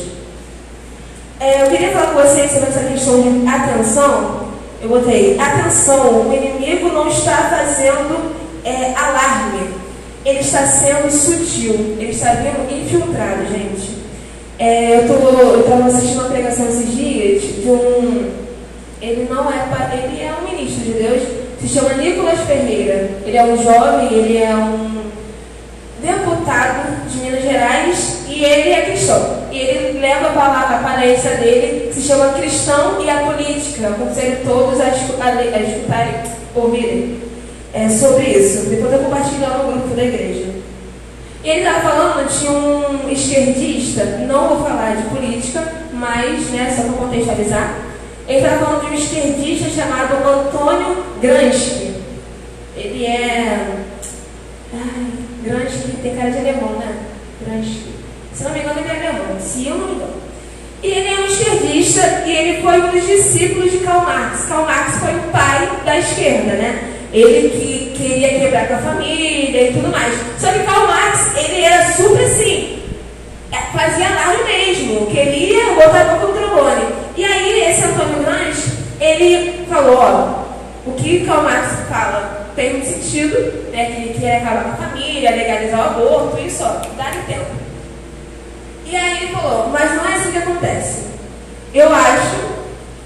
É, 1.39 1.61
eu 1.61 1.69
queria 1.69 1.91
falar 1.91 2.07
com 2.07 2.21
vocês 2.21 2.51
sobre 2.51 2.69
essa 2.69 2.83
questão 2.83 3.21
de 3.21 3.47
atenção. 3.47 4.42
Eu 4.83 4.89
botei, 4.89 5.39
atenção, 5.39 6.27
o 6.27 6.33
inimigo 6.33 6.89
não 6.89 7.07
está 7.07 7.37
fazendo 7.49 8.35
é, 8.65 8.93
alarme, 8.93 9.69
ele 10.25 10.39
está 10.39 10.65
sendo 10.65 11.09
sutil, 11.09 11.95
ele 11.97 12.11
está 12.11 12.33
vindo 12.33 12.69
infiltrado, 12.69 13.45
gente. 13.45 14.03
É, 14.59 15.05
eu 15.07 15.61
estava 15.61 15.85
assistindo 15.85 16.19
uma 16.19 16.29
pregação 16.29 16.67
esses 16.67 16.93
dias 16.93 17.43
de 17.43 17.69
um. 17.69 18.29
Ele 19.01 19.25
não 19.29 19.49
é. 19.49 19.63
Ele 20.03 20.21
é 20.21 20.33
um 20.33 20.51
ministro 20.51 20.83
de 20.83 20.91
Deus, 20.91 21.23
se 21.61 21.69
chama 21.69 21.93
Nicolas 21.93 22.41
Ferreira. 22.41 23.09
Ele 23.25 23.37
é 23.37 23.43
um 23.45 23.63
jovem, 23.63 24.11
ele 24.11 24.37
é 24.37 24.53
um 24.53 25.01
deputado 26.01 27.07
de 27.07 27.19
Minas 27.19 27.41
Gerais 27.41 28.12
e 28.43 28.45
ele 28.45 28.69
é 28.71 28.81
cristão. 28.81 29.47
E 29.53 29.57
ele 29.57 29.99
leva 29.99 30.27
a 30.27 30.33
palavra, 30.33 30.75
a 30.75 30.79
aparência 30.79 31.37
dele, 31.37 31.93
se 31.93 32.01
chama 32.01 32.33
Cristão 32.33 33.01
e 33.01 33.09
a 33.09 33.23
Política. 33.23 33.87
Aconselho 33.87 34.39
todos 34.43 34.81
a, 34.81 34.89
escutarem, 34.89 35.53
a 35.53 35.61
escutarem, 35.61 36.13
ouvirem 36.53 37.21
é, 37.73 37.87
sobre 37.87 38.25
isso. 38.25 38.69
Depois 38.69 38.91
eu 38.91 38.99
compartilho 38.99 39.41
lá 39.41 39.59
no 39.59 39.71
grupo 39.71 39.95
da 39.95 40.03
igreja. 40.03 40.51
E 41.41 41.49
ele 41.49 41.59
estava 41.59 41.89
falando 41.89 42.27
de 42.27 42.47
um 42.47 43.09
esquerdista, 43.09 44.03
não 44.27 44.49
vou 44.49 44.67
falar 44.67 44.97
de 44.97 45.03
política, 45.03 45.63
mas, 45.93 46.49
né, 46.49 46.73
só 46.75 46.83
para 46.83 46.97
contextualizar, 46.97 47.77
ele 48.27 48.39
estava 48.39 48.65
falando 48.65 48.81
de 48.81 48.87
um 48.87 48.93
esquerdista 48.93 49.69
chamado 49.69 50.15
Antônio 50.15 51.03
Gramsci. 51.21 51.93
Ele 52.75 53.05
é. 53.05 53.77
Ai, 54.73 55.05
Gramsci 55.43 55.97
tem 56.01 56.15
cara 56.15 56.31
de 56.31 56.39
alemão, 56.39 56.71
né? 56.79 56.93
Gramsci. 57.45 57.93
Se 58.35 58.43
não 58.43 58.51
me 58.51 58.59
engano, 58.59 58.79
ele 58.79 58.89
é 58.89 59.09
alemão, 59.09 59.39
se 59.39 59.67
eu 59.67 59.77
não 59.77 59.87
me 59.87 59.93
engano. 59.93 60.23
E 60.83 60.87
ele 60.87 61.07
é 61.07 61.19
um 61.21 61.25
esquerdista 61.25 62.23
e 62.25 62.31
ele 62.35 62.61
foi 62.61 62.81
um 62.81 62.89
dos 62.89 63.07
discípulos 63.07 63.71
de 63.71 63.77
Karl 63.77 64.01
Marx. 64.01 64.45
Karl 64.49 64.65
Marx 64.65 64.97
foi 64.97 65.15
o 65.15 65.31
pai 65.31 65.69
da 65.85 65.97
esquerda, 65.97 66.51
né? 66.53 66.93
Ele 67.13 67.49
que 67.49 67.93
queria 67.95 68.39
quebrar 68.39 68.67
com 68.67 68.73
a 68.73 68.77
família 68.79 69.69
e 69.69 69.73
tudo 69.73 69.89
mais. 69.89 70.13
Só 70.37 70.51
que 70.51 70.59
Karl 70.59 70.87
Marx, 70.87 71.37
ele 71.37 71.61
era 71.61 71.93
super 71.93 72.23
assim, 72.23 72.79
é, 73.51 73.57
fazia 73.77 74.07
alarme 74.07 74.43
mesmo, 74.43 75.05
queria 75.05 75.73
botar 75.75 76.01
a 76.01 76.15
boca 76.15 76.27
no 76.27 76.33
trombone. 76.33 76.85
E 77.15 77.23
aí 77.23 77.69
esse 77.69 77.85
Antônio 77.85 78.23
Grandes, 78.23 78.65
ele 78.99 79.65
falou, 79.69 79.95
ó, 79.95 80.89
o 80.89 80.93
que 80.95 81.25
Karl 81.25 81.43
Marx 81.43 81.67
fala 81.87 82.51
tem 82.57 82.81
um 82.81 82.83
sentido, 82.83 83.35
né, 83.71 83.85
que 83.85 84.01
ele 84.01 84.19
quer 84.19 84.37
acabar 84.37 84.63
com 84.63 84.83
a 84.83 84.87
família, 84.87 85.31
legalizar 85.31 85.79
o 85.79 85.83
aborto, 85.83 86.45
isso, 86.45 86.63
ó, 86.63 86.81
dá 86.97 87.11
tempo. 87.25 87.62
E 88.93 88.95
aí 88.95 89.23
ele 89.23 89.33
falou, 89.33 89.69
mas 89.69 89.91
não 89.95 90.05
é 90.05 90.13
assim 90.13 90.31
que 90.31 90.37
acontece. 90.37 90.99
Eu 91.73 91.91
acho 91.91 92.35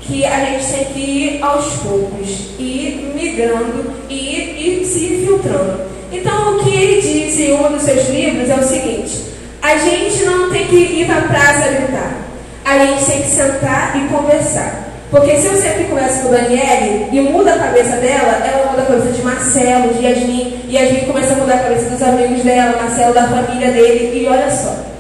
que 0.02 0.26
a 0.26 0.44
gente 0.44 0.66
tem 0.66 0.84
que 0.84 1.00
ir 1.00 1.40
aos 1.42 1.76
poucos, 1.76 2.28
ir 2.60 3.14
migrando 3.16 3.94
e 4.10 4.14
ir, 4.14 4.82
ir 4.82 4.86
se 4.86 5.26
filtrando. 5.26 5.80
Então, 6.12 6.58
o 6.58 6.60
que 6.62 6.76
ele 6.76 7.02
diz 7.02 7.40
em 7.40 7.54
um 7.54 7.72
dos 7.72 7.84
seus 7.84 8.10
livros 8.10 8.50
é 8.50 8.56
o 8.56 8.64
seguinte: 8.68 9.18
a 9.62 9.78
gente 9.78 10.26
não 10.26 10.50
tem 10.50 10.68
que 10.68 10.76
ir 10.76 11.06
para 11.06 11.20
a 11.20 11.22
praça 11.22 11.70
gritar, 11.70 12.18
a 12.66 12.80
gente 12.80 13.06
tem 13.06 13.22
que 13.22 13.30
sentar 13.30 13.96
e 13.96 14.10
conversar. 14.10 14.92
Porque 15.10 15.38
se 15.38 15.48
eu 15.48 15.56
sempre 15.56 15.86
converso 15.86 16.24
com 16.24 16.36
a 16.36 16.38
Daniele 16.38 17.08
e 17.14 17.22
muda 17.22 17.54
a 17.54 17.60
cabeça 17.60 17.96
dela, 17.96 18.46
ela 18.46 18.72
muda 18.72 18.82
a 18.82 18.86
cabeça 18.88 19.14
de 19.14 19.22
Marcelo, 19.22 19.94
de 19.94 20.06
Yasmin, 20.06 20.64
e 20.68 20.76
Yasmin 20.76 21.06
começa 21.06 21.32
a 21.32 21.38
mudar 21.38 21.54
a 21.54 21.60
cabeça 21.60 21.90
dos 21.90 22.02
amigos 22.02 22.44
dela, 22.44 22.76
Marcelo 22.76 23.14
da 23.14 23.26
família 23.26 23.72
dele, 23.72 24.22
e 24.22 24.28
olha 24.28 24.52
só. 24.52 24.97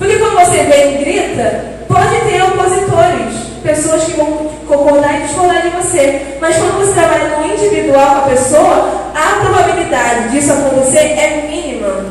Porque 0.00 0.16
quando 0.16 0.38
você 0.38 0.62
vem 0.64 0.94
e 0.94 1.04
grita, 1.04 1.64
pode 1.86 2.16
ter 2.22 2.42
opositores 2.42 3.34
pessoas 3.62 4.04
que 4.04 4.12
vão 4.12 4.26
concordar 4.66 5.20
e 5.20 5.26
discordar 5.26 5.60
de 5.60 5.68
você. 5.68 6.38
Mas 6.40 6.56
quando 6.56 6.78
você 6.78 6.94
trabalha 6.94 7.36
no 7.36 7.52
individual 7.52 8.06
com 8.06 8.18
a 8.18 8.34
pessoa, 8.34 9.12
a 9.14 9.44
probabilidade 9.44 10.30
disso 10.30 10.52
acontecer 10.52 11.00
é 11.00 11.46
mínima. 11.50 12.06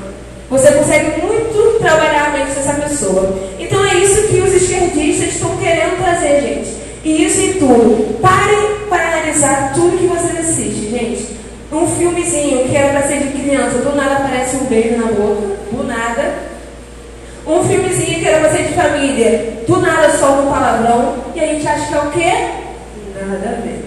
Você 0.52 0.72
consegue 0.72 1.20
muito 1.20 1.80
trabalhar 1.80 2.28
a 2.28 2.30
mente 2.38 2.52
dessa 2.52 2.74
pessoa. 2.74 3.36
Então 3.58 3.84
é 3.84 3.96
isso 3.96 4.28
que 4.28 4.40
os 4.40 4.54
esquerdistas 4.54 5.30
estão 5.30 5.58
querendo 5.58 5.98
trazer, 5.98 6.42
gente. 6.42 6.78
E 7.04 7.26
isso 7.26 7.42
em 7.42 7.54
tudo. 7.54 8.20
Parem 8.22 8.86
para 8.88 9.14
analisar 9.14 9.74
tudo 9.74 9.98
que 9.98 10.06
você 10.06 10.38
assiste, 10.38 10.92
gente. 10.92 11.40
Um 11.72 11.88
filmezinho 11.88 12.70
que 12.70 12.76
era 12.76 13.00
para 13.00 13.08
ser 13.08 13.18
de 13.18 13.42
criança, 13.42 13.80
do 13.80 13.96
nada 13.96 14.18
aparece 14.18 14.58
um 14.58 14.66
beijo 14.66 14.96
na 14.96 15.12
boca, 15.12 15.58
do 15.72 15.84
nada. 15.84 16.49
Um 17.50 17.64
filmezinho 17.64 18.20
que 18.20 18.28
era 18.28 18.48
você 18.48 18.62
de 18.62 18.74
família, 18.74 19.64
do 19.68 19.82
nada 19.82 20.16
solta 20.16 20.44
um 20.44 20.52
palavrão 20.52 21.16
e 21.34 21.40
a 21.40 21.48
gente 21.48 21.68
acha 21.68 21.88
que 21.88 21.94
é 21.96 21.98
o 21.98 22.12
quê? 22.12 22.48
Nada 23.20 23.58
a 23.58 23.62
ver. 23.62 23.86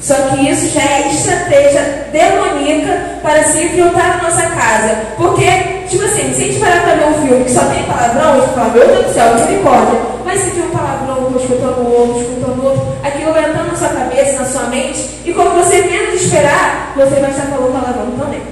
Só 0.00 0.14
que 0.14 0.50
isso 0.50 0.68
já 0.74 0.82
é 0.82 1.12
estratégia 1.12 2.08
demoníaca 2.10 3.20
para 3.22 3.44
se 3.44 3.66
infiltrar 3.66 4.16
na 4.16 4.28
nossa 4.28 4.42
casa. 4.46 4.96
Porque, 5.16 5.46
tipo 5.88 6.04
assim, 6.04 6.34
se 6.34 6.42
a 6.42 6.46
gente 6.46 6.58
parar 6.58 6.82
para 6.82 6.94
ver 6.94 7.06
um 7.06 7.28
filme 7.28 7.44
que 7.44 7.52
só 7.52 7.60
tem 7.66 7.84
palavrão, 7.84 8.32
a 8.32 8.40
gente 8.40 8.54
fala, 8.54 8.68
meu 8.70 8.86
Deus 8.88 9.06
do 9.06 9.14
céu, 9.14 9.34
misericórdia. 9.34 10.00
Mas 10.24 10.40
se 10.40 10.50
tem 10.50 10.64
um 10.64 10.70
palavrão, 10.70 11.28
um 11.28 11.36
escutando 11.36 11.86
o 11.86 12.00
outro, 12.00 12.20
escutando 12.20 12.62
o 12.62 12.64
outro, 12.64 12.96
aquilo 13.04 13.32
vai 13.32 13.48
entrando 13.48 13.70
na 13.70 13.76
sua 13.76 13.88
cabeça, 13.90 14.40
na 14.40 14.44
sua 14.44 14.62
mente, 14.64 15.08
e 15.24 15.32
quando 15.32 15.54
você 15.54 15.82
menos 15.82 16.20
esperar, 16.20 16.94
você 16.96 17.14
vai 17.20 17.30
estar 17.30 17.46
falando 17.46 17.80
palavrão 17.80 18.10
também. 18.18 18.42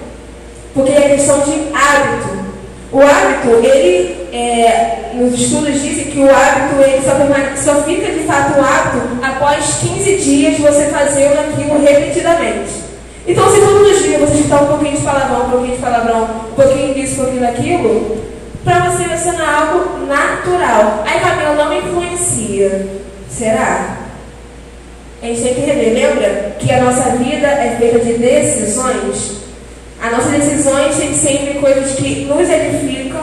Porque 0.73 0.93
é 0.93 1.16
questão 1.16 1.40
de 1.40 1.53
hábito. 1.75 2.50
O 2.92 3.00
hábito, 3.00 3.64
ele, 3.64 4.29
é, 4.33 5.12
nos 5.14 5.35
estudos 5.35 5.81
dizem 5.81 6.07
que 6.07 6.18
o 6.18 6.29
hábito 6.29 6.83
ele 6.83 7.03
só, 7.03 7.72
só 7.74 7.83
fica 7.83 8.11
de 8.11 8.24
fato 8.24 8.59
um 8.59 8.64
hábito 8.64 9.24
após 9.24 9.76
15 9.81 10.16
dias 10.16 10.59
você 10.59 10.87
fazendo 10.87 11.38
aquilo 11.38 11.81
repetidamente. 11.81 12.81
Então, 13.29 13.48
se 13.53 13.61
todos 13.61 13.92
os 13.92 14.03
dias 14.03 14.20
você 14.20 14.38
escutar 14.38 14.62
um 14.62 14.66
pouquinho 14.66 14.96
de 14.96 15.03
palavrão, 15.03 15.46
um 15.46 15.50
pouquinho 15.50 15.76
de 15.76 15.83
palavrão, 15.83 16.29
um 16.50 16.55
pouquinho 16.55 16.94
disso, 16.94 17.14
um 17.14 17.24
pouquinho 17.24 17.42
daquilo, 17.42 18.18
para 18.64 18.90
você 18.90 19.05
vai 19.05 19.20
algo 19.55 20.07
natural. 20.07 21.05
Aí, 21.07 21.20
Camila, 21.20 21.55
não 21.55 21.72
influencia. 21.72 22.88
Será? 23.31 23.98
A 25.22 25.26
gente 25.26 25.42
tem 25.42 25.55
que 25.55 25.61
rever. 25.61 25.94
Lembra 25.94 26.57
que 26.59 26.72
a 26.72 26.83
nossa 26.83 27.11
vida 27.11 27.46
é 27.46 27.76
feita 27.79 28.00
de 28.00 28.14
decisões? 28.14 29.50
As 30.03 30.13
nossas 30.13 30.33
decisões 30.33 30.97
têm 30.97 31.15
sempre 31.15 31.59
coisas 31.61 31.93
que 31.93 32.25
nos 32.25 32.49
edificam, 32.49 33.21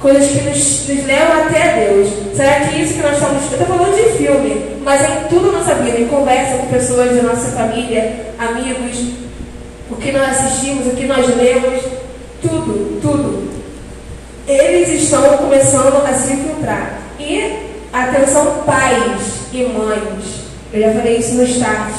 coisas 0.00 0.28
que 0.28 0.42
nos, 0.42 0.88
nos 0.88 1.06
levam 1.06 1.42
até 1.42 1.86
Deus. 1.86 2.08
Será 2.36 2.60
que 2.60 2.80
isso 2.80 2.94
que 2.94 3.02
nós 3.02 3.14
estamos. 3.14 3.42
Eu 3.52 3.58
estou 3.58 3.76
falando 3.76 3.96
de 3.96 4.16
filme, 4.16 4.76
mas 4.84 5.02
é 5.02 5.24
em 5.24 5.28
tudo 5.28 5.48
a 5.48 5.52
nossa 5.58 5.74
vida, 5.74 5.98
em 5.98 6.06
conversa 6.06 6.58
com 6.58 6.66
pessoas 6.68 7.16
da 7.16 7.22
nossa 7.22 7.50
família, 7.50 8.26
amigos, 8.38 8.96
o 9.90 9.96
que 9.96 10.12
nós 10.12 10.28
assistimos, 10.28 10.86
o 10.86 10.90
que 10.96 11.06
nós 11.06 11.26
lemos, 11.36 11.82
tudo, 12.40 13.00
tudo. 13.02 13.52
Eles 14.46 15.02
estão 15.02 15.36
começando 15.38 16.06
a 16.06 16.14
se 16.14 16.34
infiltrar. 16.34 17.00
E, 17.18 17.70
atenção, 17.92 18.62
pais 18.64 19.20
e 19.52 19.64
mães. 19.64 20.44
Eu 20.72 20.80
já 20.80 20.92
falei 20.92 21.16
isso 21.16 21.34
no 21.34 21.42
start. 21.44 21.94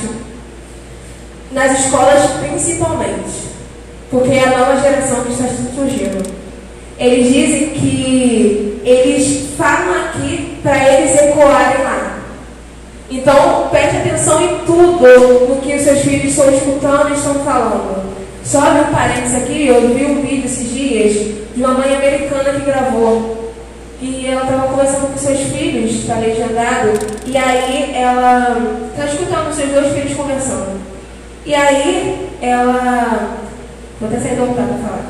Nas 1.51 1.79
escolas, 1.79 2.29
principalmente 2.39 3.54
porque 4.09 4.31
é 4.31 4.43
a 4.43 4.57
nova 4.57 4.81
geração 4.81 5.23
que 5.23 5.31
está 5.31 5.45
surgindo. 5.75 6.23
Eles 6.97 7.33
dizem 7.33 7.69
que 7.69 8.81
eles 8.83 9.49
falam 9.57 10.05
aqui 10.05 10.57
para 10.61 10.93
eles 10.93 11.15
ecoarem 11.15 11.83
lá. 11.83 12.19
Então, 13.09 13.67
preste 13.69 13.97
atenção 13.97 14.41
em 14.41 14.59
tudo 14.65 15.47
no 15.49 15.61
que 15.61 15.75
os 15.75 15.81
seus 15.81 15.99
filhos 15.99 16.31
estão 16.31 16.49
escutando 16.49 17.09
e 17.09 17.13
estão 17.13 17.35
falando. 17.43 18.15
Só 18.43 18.59
um 18.59 18.93
parênteses 18.93 19.35
aqui, 19.35 19.67
eu 19.67 19.93
vi 19.93 20.05
um 20.05 20.21
vídeo 20.21 20.45
esses 20.45 20.71
dias 20.71 21.13
de 21.55 21.63
uma 21.63 21.73
mãe 21.73 21.95
americana 21.95 22.51
que 22.53 22.65
gravou. 22.65 23.53
E 24.01 24.27
ela 24.27 24.43
estava 24.43 24.67
conversando 24.67 25.13
com 25.13 25.17
seus 25.17 25.39
filhos, 25.39 25.91
está 25.91 26.15
legendado, 26.15 26.91
e 27.25 27.37
aí 27.37 27.91
ela 27.95 28.57
está 28.91 29.05
escutando 29.05 29.53
seus 29.53 29.71
dois 29.71 29.93
filhos 29.93 30.13
conversando. 30.15 30.79
E 31.45 31.55
aí 31.55 32.29
ela 32.41 33.44
Vou 33.99 34.09
até 34.09 34.19
sair 34.19 34.35
do 34.35 34.41
altar 34.43 34.67
para 34.67 34.77
falar. 34.77 35.05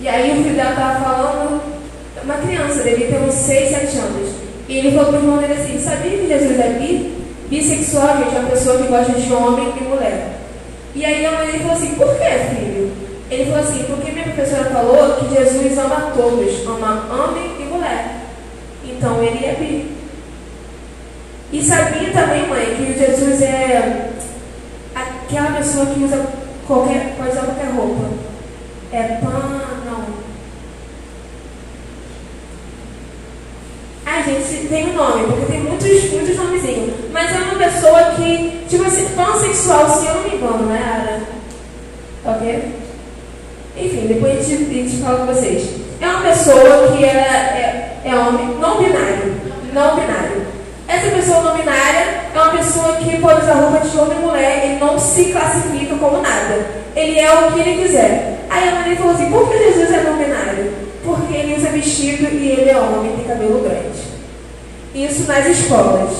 E 0.00 0.08
aí 0.08 0.32
o 0.32 0.42
filho 0.42 0.56
dela 0.56 0.70
estava 0.70 1.00
falando, 1.00 1.62
uma 2.22 2.34
criança, 2.34 2.82
devia 2.82 3.08
ter 3.08 3.18
uns 3.18 3.34
6, 3.34 3.70
7 3.70 3.98
anos. 3.98 4.30
E 4.68 4.78
ele 4.78 4.92
falou 4.92 5.06
para 5.06 5.20
o 5.20 5.22
irmão 5.22 5.38
dele 5.38 5.52
assim, 5.52 5.78
sabia 5.78 6.18
que 6.18 6.26
Jesus 6.26 6.58
é 6.58 6.68
bi? 6.78 7.14
Bissexual, 7.48 8.18
gente, 8.18 8.34
é 8.34 8.38
uma 8.40 8.50
pessoa 8.50 8.78
que 8.78 8.88
gosta 8.88 9.12
de 9.12 9.32
homem 9.32 9.72
e 9.78 9.84
mulher. 9.84 10.40
E 10.94 11.04
aí 11.04 11.24
a 11.24 11.32
mãe 11.32 11.46
dele 11.46 11.58
falou 11.58 11.76
assim, 11.76 11.94
por 11.94 12.08
que, 12.16 12.54
filho? 12.54 12.92
Ele 13.30 13.44
falou 13.46 13.60
assim, 13.60 13.84
porque 13.84 14.10
minha 14.10 14.24
professora 14.24 14.64
falou 14.70 15.16
que 15.16 15.34
Jesus 15.34 15.78
ama 15.78 16.12
todos, 16.16 16.66
ama 16.66 17.06
homem 17.10 17.50
e 17.60 17.64
mulher. 17.64 18.20
Então 18.84 19.22
ele 19.22 19.44
é 19.44 19.56
bi. 19.58 19.94
E 21.52 21.62
sabia 21.62 22.10
também, 22.12 22.48
mãe, 22.48 22.74
que 22.76 22.98
Jesus 22.98 23.42
é 23.42 24.10
aquela 24.94 25.52
pessoa 25.52 25.86
que 25.86 26.02
usa 26.02 26.26
qualquer, 26.66 27.14
usar 27.20 27.42
qualquer 27.42 27.70
roupa. 27.74 28.10
É 28.92 29.02
pan, 29.20 29.60
não. 29.86 30.04
Ai, 34.06 34.22
gente, 34.22 34.68
tem 34.68 34.90
um 34.90 34.94
nome, 34.94 35.26
porque 35.26 35.52
tem 35.52 35.60
muitos, 35.60 36.10
muitos 36.12 36.36
nomezinhos. 36.36 36.94
Mas 37.12 37.34
é 37.34 37.38
uma 37.38 37.56
pessoa 37.56 38.02
que, 38.16 38.64
tipo 38.68 38.84
assim, 38.84 39.08
pansexual, 39.16 39.88
se 39.88 40.06
eu 40.06 40.14
não 40.14 40.22
me 40.22 40.36
engano, 40.36 40.66
né, 40.66 41.22
Ara? 42.24 42.34
Ok? 42.36 42.74
Enfim, 43.76 44.06
depois 44.06 44.38
a 44.38 44.42
gente, 44.42 44.70
a 44.70 44.74
gente 44.74 45.02
fala 45.02 45.26
com 45.26 45.34
vocês. 45.34 45.68
É 46.00 46.06
uma 46.06 46.20
pessoa 46.20 46.96
que 46.96 47.04
é, 47.04 47.08
é, 47.08 48.00
é 48.04 48.14
homem 48.14 48.56
não 48.60 48.78
binário. 48.78 49.34
Não 49.72 49.96
binário. 49.96 50.46
Essa 50.86 51.10
pessoa 51.10 51.42
não 51.42 51.56
binária 51.56 52.23
é 52.34 52.38
uma 52.40 52.50
pessoa 52.50 52.96
que 52.96 53.16
pode 53.18 53.42
usar 53.42 53.54
roupa 53.54 53.78
de 53.86 53.96
homem 53.96 54.18
e 54.18 54.20
mulher 54.20 54.66
e 54.66 54.80
não 54.80 54.98
se 54.98 55.26
classifica 55.26 55.94
como 55.94 56.20
nada. 56.20 56.66
Ele 56.96 57.20
é 57.20 57.32
o 57.32 57.52
que 57.52 57.60
ele 57.60 57.84
quiser. 57.84 58.40
Aí 58.50 58.68
a 58.68 58.74
Maria 58.74 58.96
falou 58.96 59.14
assim, 59.14 59.30
por 59.30 59.48
que 59.48 59.56
Jesus 59.56 59.92
é 59.92 60.02
não 60.02 60.16
binário? 60.16 60.72
Porque 61.04 61.32
ele 61.32 61.54
usa 61.54 61.68
vestido 61.68 62.24
e 62.24 62.48
ele 62.50 62.70
é 62.70 62.76
homem 62.76 63.14
tem 63.16 63.24
cabelo 63.24 63.60
grande. 63.60 64.02
Isso 64.92 65.28
nas 65.28 65.46
escolas. 65.46 66.10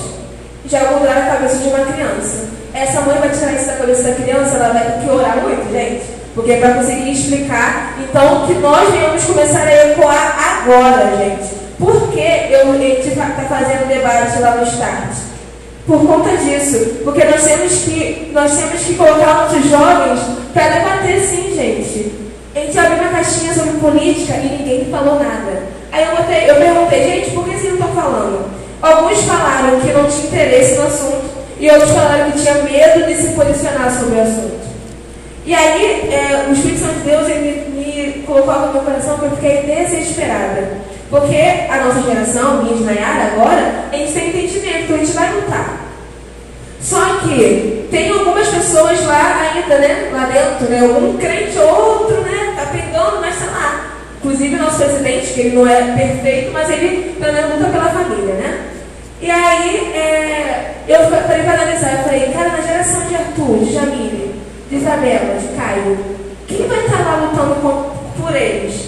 Já 0.65 0.89
mudar 0.91 1.17
a 1.17 1.35
cabeça 1.35 1.57
de 1.57 1.67
uma 1.67 1.85
criança. 1.85 2.47
Essa 2.73 3.01
mãe 3.01 3.19
vai 3.19 3.29
tirar 3.29 3.53
isso 3.53 3.67
da 3.67 3.73
cabeça 3.73 4.03
da 4.03 4.15
criança, 4.15 4.55
ela 4.55 4.73
vai 4.73 4.83
ter 4.85 5.01
que 5.01 5.09
orar 5.09 5.37
muito, 5.37 5.69
gente. 5.69 6.05
Porque 6.33 6.53
é 6.53 6.59
para 6.59 6.75
conseguir 6.75 7.11
explicar, 7.11 7.97
então, 7.99 8.47
que 8.47 8.53
nós 8.55 8.89
venhamos 8.89 9.23
começar 9.25 9.67
a 9.67 9.91
ecoar 9.91 10.61
agora, 10.61 11.17
gente. 11.17 11.55
Por 11.77 12.09
que 12.11 12.19
eu, 12.19 12.71
a 12.71 12.77
gente 12.77 13.09
está 13.09 13.25
fazendo 13.49 13.87
debate 13.87 14.39
lá 14.39 14.55
no 14.55 14.63
Start? 14.63 15.34
Por 15.85 16.05
conta 16.05 16.35
disso. 16.37 17.01
Porque 17.03 17.23
nós 17.23 17.43
temos 17.43 17.73
que, 17.83 18.31
nós 18.33 18.57
temos 18.57 18.81
que 18.81 18.95
colocar 18.95 19.43
nossos 19.43 19.69
jovens 19.69 20.19
para 20.53 20.69
debater 20.69 21.19
sim, 21.21 21.53
gente. 21.55 22.11
A 22.55 22.59
gente 22.59 22.79
abriu 22.79 23.03
uma 23.03 23.11
caixinha 23.11 23.53
sobre 23.53 23.79
política 23.79 24.33
e 24.37 24.57
ninguém 24.57 24.85
falou 24.89 25.19
nada. 25.19 25.63
Aí 25.91 26.05
eu, 26.05 26.15
botei, 26.15 26.49
eu 26.49 26.55
perguntei, 26.55 27.03
gente, 27.03 27.31
por 27.31 27.45
que 27.45 27.51
vocês 27.51 27.79
não 27.79 27.87
estão 27.87 28.01
falando? 28.01 28.45
Alguns 28.81 29.21
falaram 29.21 29.79
que 29.79 29.91
não 29.91 30.05
tinha 30.05 30.27
interesse 30.27 30.75
no 30.75 30.87
assunto 30.87 31.25
e 31.59 31.69
outros 31.69 31.91
falaram 31.91 32.31
que 32.31 32.39
tinha 32.39 32.53
medo 32.55 33.05
de 33.05 33.15
se 33.15 33.33
posicionar 33.33 33.91
sobre 33.91 34.15
o 34.15 34.21
assunto. 34.21 34.65
E 35.45 35.53
aí, 35.53 36.09
é, 36.11 36.47
o 36.49 36.53
Espírito 36.53 36.79
Santo 36.79 36.95
de 36.95 37.09
Deus 37.09 37.29
ele 37.29 37.69
me 37.69 38.23
colocou 38.23 38.53
no 38.53 38.73
meu 38.73 38.81
coração 38.81 39.17
que 39.19 39.25
eu 39.25 39.31
fiquei 39.31 39.63
desesperada. 39.63 40.77
Porque 41.09 41.37
a 41.69 41.77
nossa 41.83 42.01
geração, 42.01 42.63
minha 42.63 42.75
de 42.75 42.83
Nayara 42.83 43.33
agora, 43.33 43.85
a 43.91 43.95
gente 43.95 44.11
tem 44.11 44.29
entendimento, 44.29 44.83
então 44.83 44.95
a 44.95 44.99
gente 44.99 45.11
vai 45.11 45.33
lutar. 45.33 45.85
Só 46.85 47.03
que 47.17 47.87
tem 47.89 48.11
algumas 48.11 48.47
pessoas 48.47 49.03
lá 49.07 49.41
ainda, 49.41 49.79
né? 49.79 50.09
Lá 50.13 50.25
dentro, 50.25 50.69
né? 50.69 50.81
Algum 50.81 51.17
crente 51.17 51.57
ou 51.57 51.67
outro, 51.67 52.21
né? 52.21 52.53
Tá 52.55 52.67
pegando, 52.67 53.19
mas 53.19 53.33
sei 53.33 53.47
lá. 53.47 53.95
Inclusive 54.17 54.55
o 54.55 54.59
nosso 54.59 54.77
presidente, 54.77 55.33
que 55.33 55.41
ele 55.41 55.55
não 55.55 55.67
é 55.67 55.81
perfeito, 55.81 56.51
mas 56.53 56.69
ele 56.69 57.15
também 57.19 57.43
luta 57.43 57.71
pela 57.71 57.89
família, 57.89 58.35
né? 58.35 58.67
E 59.19 59.31
aí 59.31 59.93
é, 59.95 60.75
eu 60.87 60.99
falei 61.09 61.43
para 61.43 61.53
analisar, 61.53 61.93
eu 61.93 62.03
falei, 62.03 62.29
cara, 62.31 62.49
na 62.49 62.61
geração 62.61 63.01
de 63.07 63.15
Arthur, 63.15 63.65
de 63.65 63.73
Jamile, 63.73 64.35
de 64.69 64.75
Isabela, 64.75 65.39
de 65.39 65.47
Caio, 65.57 65.97
quem 66.47 66.67
vai 66.67 66.85
estar 66.85 66.99
lá 66.99 67.31
lutando 67.31 67.55
por 68.21 68.35
eles? 68.35 68.84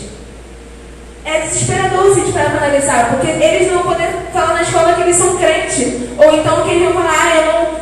É 1.27 1.41
desesperador 1.41 2.13
se 2.13 2.21
a 2.21 2.23
gente 2.23 2.31
parar 2.31 2.51
para 2.51 2.67
analisar, 2.67 3.09
porque 3.09 3.27
eles 3.27 3.69
não 3.69 3.83
vão 3.83 3.91
poder 3.91 4.07
falar 4.31 4.53
na 4.53 4.61
escola 4.61 4.93
que 4.93 5.01
eles 5.01 5.17
são 5.17 5.35
crentes, 5.35 5.93
ou 6.17 6.33
então 6.33 6.63
que 6.63 6.69
eles 6.69 6.83
vão 6.85 6.93
falar, 6.93 7.11
ah, 7.11 7.37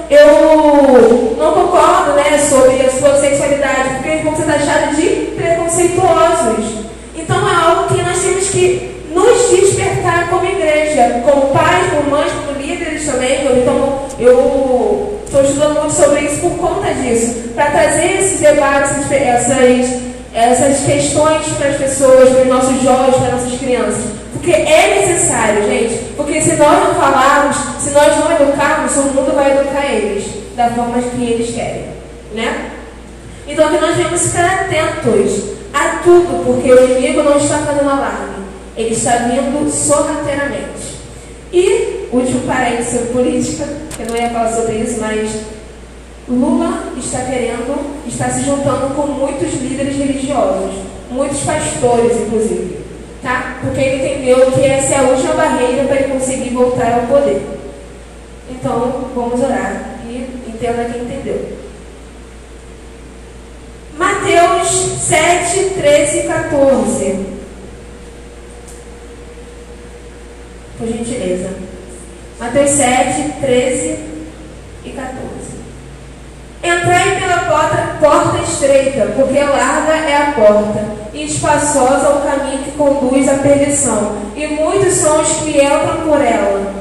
eu 0.10 0.26
não, 0.26 0.98
eu 0.98 1.36
não 1.38 1.52
concordo 1.54 2.14
né, 2.14 2.40
sobre 2.40 2.82
a 2.82 2.90
sua 2.90 3.22
sexualidade, 3.22 3.90
porque 3.94 4.10
eles 4.10 4.24
vão 4.24 4.36
ser 4.36 4.46
taxados 4.46 4.98
de 4.98 5.10
preconceituosos. 5.36 6.86
Então 7.16 7.38
é 7.48 7.56
algo 7.56 7.94
que 7.94 8.02
nós 8.02 8.20
temos 8.20 8.50
que 8.50 9.04
nos 9.14 9.50
despertar 9.52 10.28
como 10.32 10.44
igreja, 10.44 11.22
como 11.24 11.54
pais, 11.54 11.86
como 11.92 12.10
mães, 12.10 12.32
como 12.32 12.60
líderes 12.60 13.06
também. 13.06 13.46
Então 13.62 14.08
eu 14.18 15.20
estou 15.24 15.44
estudando 15.44 15.82
muito 15.82 15.94
sobre 15.94 16.22
isso 16.22 16.42
por 16.42 16.58
conta 16.58 16.92
disso, 16.96 17.52
para 17.54 17.70
trazer 17.70 18.22
esses 18.22 18.40
debates, 18.40 19.12
essas, 19.12 20.15
essas 20.36 20.86
questões 20.86 21.48
para 21.58 21.70
as 21.70 21.78
pessoas, 21.78 22.30
para 22.30 22.42
os 22.42 22.48
nossos 22.48 22.82
jovens, 22.82 23.16
para 23.16 23.28
as 23.28 23.44
nossas 23.44 23.60
crianças. 23.60 24.04
Porque 24.34 24.52
é 24.52 25.00
necessário, 25.00 25.64
gente. 25.64 26.14
Porque 26.18 26.42
se 26.42 26.56
nós 26.58 26.84
não 26.84 26.94
falarmos, 26.96 27.56
se 27.80 27.92
nós 27.92 28.14
não 28.18 28.32
educarmos, 28.34 28.96
o 28.98 29.04
mundo 29.14 29.34
vai 29.34 29.58
educar 29.58 29.86
eles 29.86 30.26
da 30.58 30.70
forma 30.72 31.02
que 31.02 31.24
eles 31.24 31.56
querem. 31.56 31.86
Né? 32.34 32.72
Então 33.48 33.70
que 33.70 33.78
nós 33.78 33.96
devemos 33.96 34.22
ficar 34.22 34.46
atentos 34.46 35.56
a 35.74 36.00
tudo, 36.04 36.46
porque 36.46 36.72
o 36.72 36.84
inimigo 36.84 37.24
não 37.24 37.38
está 37.38 37.60
fazendo 37.60 37.90
alarme. 37.90 38.46
Ele 38.76 38.94
está 38.94 39.12
vindo 39.18 39.72
sorrateiramente. 39.72 40.96
E, 41.54 42.10
último 42.12 42.42
parênteses 42.42 42.92
sobre 42.92 43.14
política, 43.14 43.66
eu 44.00 44.08
não 44.08 44.18
ia 44.18 44.30
falar 44.30 44.52
sobre 44.52 44.76
isso, 44.76 45.00
mas 45.00 45.30
Lula 46.28 46.92
está 46.98 47.20
querendo, 47.20 48.04
está 48.08 48.30
se 48.30 48.44
juntando 48.44 48.96
com 48.96 49.08
muitos 49.08 49.54
líderes 49.62 49.96
religiosos, 49.96 50.74
muitos 51.12 51.42
pastores, 51.42 52.18
inclusive, 52.18 52.80
tá? 53.22 53.60
Porque 53.62 53.80
ele 53.80 54.04
entendeu 54.04 54.52
que 54.52 54.62
essa 54.62 54.96
é 54.96 54.98
a 54.98 55.04
última 55.04 55.36
barreira 55.36 55.84
para 55.84 55.98
ele 55.98 56.14
conseguir 56.14 56.50
voltar 56.50 56.94
ao 56.94 57.08
poder. 57.08 57.44
Então, 58.50 59.10
vamos 59.14 59.40
orar 59.40 60.00
e 60.08 60.28
entenda 60.48 60.86
quem 60.86 61.04
entendeu. 61.04 61.58
Mateus 63.98 64.68
7, 65.08 65.76
13 65.76 66.18
e 66.18 66.24
14. 66.24 67.26
Por 70.78 70.88
gentileza. 70.88 71.50
Mateus 72.40 72.72
7, 72.72 73.34
13 73.40 74.00
e 74.84 74.90
14. 74.90 75.35
Entrai 76.66 77.20
pela 77.20 77.38
porta, 77.44 77.96
porta 78.00 78.42
estreita, 78.42 79.14
porque 79.16 79.40
larga 79.40 79.94
é 79.94 80.18
a 80.18 80.32
porta, 80.32 80.84
e 81.14 81.26
espaçosa 81.26 82.10
o 82.10 82.22
caminho 82.22 82.64
que 82.64 82.72
conduz 82.72 83.30
à 83.30 83.36
perdição, 83.36 84.18
e 84.36 84.48
muitos 84.48 84.96
são 84.96 85.22
os 85.22 85.30
que 85.42 85.62
entram 85.62 86.02
por 86.04 86.20
ela. 86.20 86.74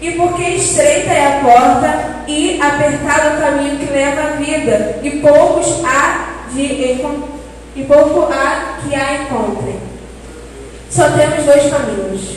E 0.00 0.12
porque 0.12 0.42
estreita 0.42 1.12
é 1.12 1.26
a 1.26 1.40
porta 1.44 2.22
e 2.26 2.58
apertado 2.62 3.36
o 3.36 3.40
caminho 3.42 3.78
que 3.78 3.92
leva 3.92 4.22
à 4.22 4.30
vida, 4.36 4.98
e 5.02 5.10
poucos 5.20 5.84
há 5.84 6.30
de 6.54 6.64
e 7.76 7.84
pouco 7.84 8.32
há 8.32 8.78
que 8.82 8.94
a 8.94 9.22
encontrem. 9.22 9.78
Só 10.88 11.10
temos 11.10 11.44
dois 11.44 11.70
caminhos. 11.70 12.36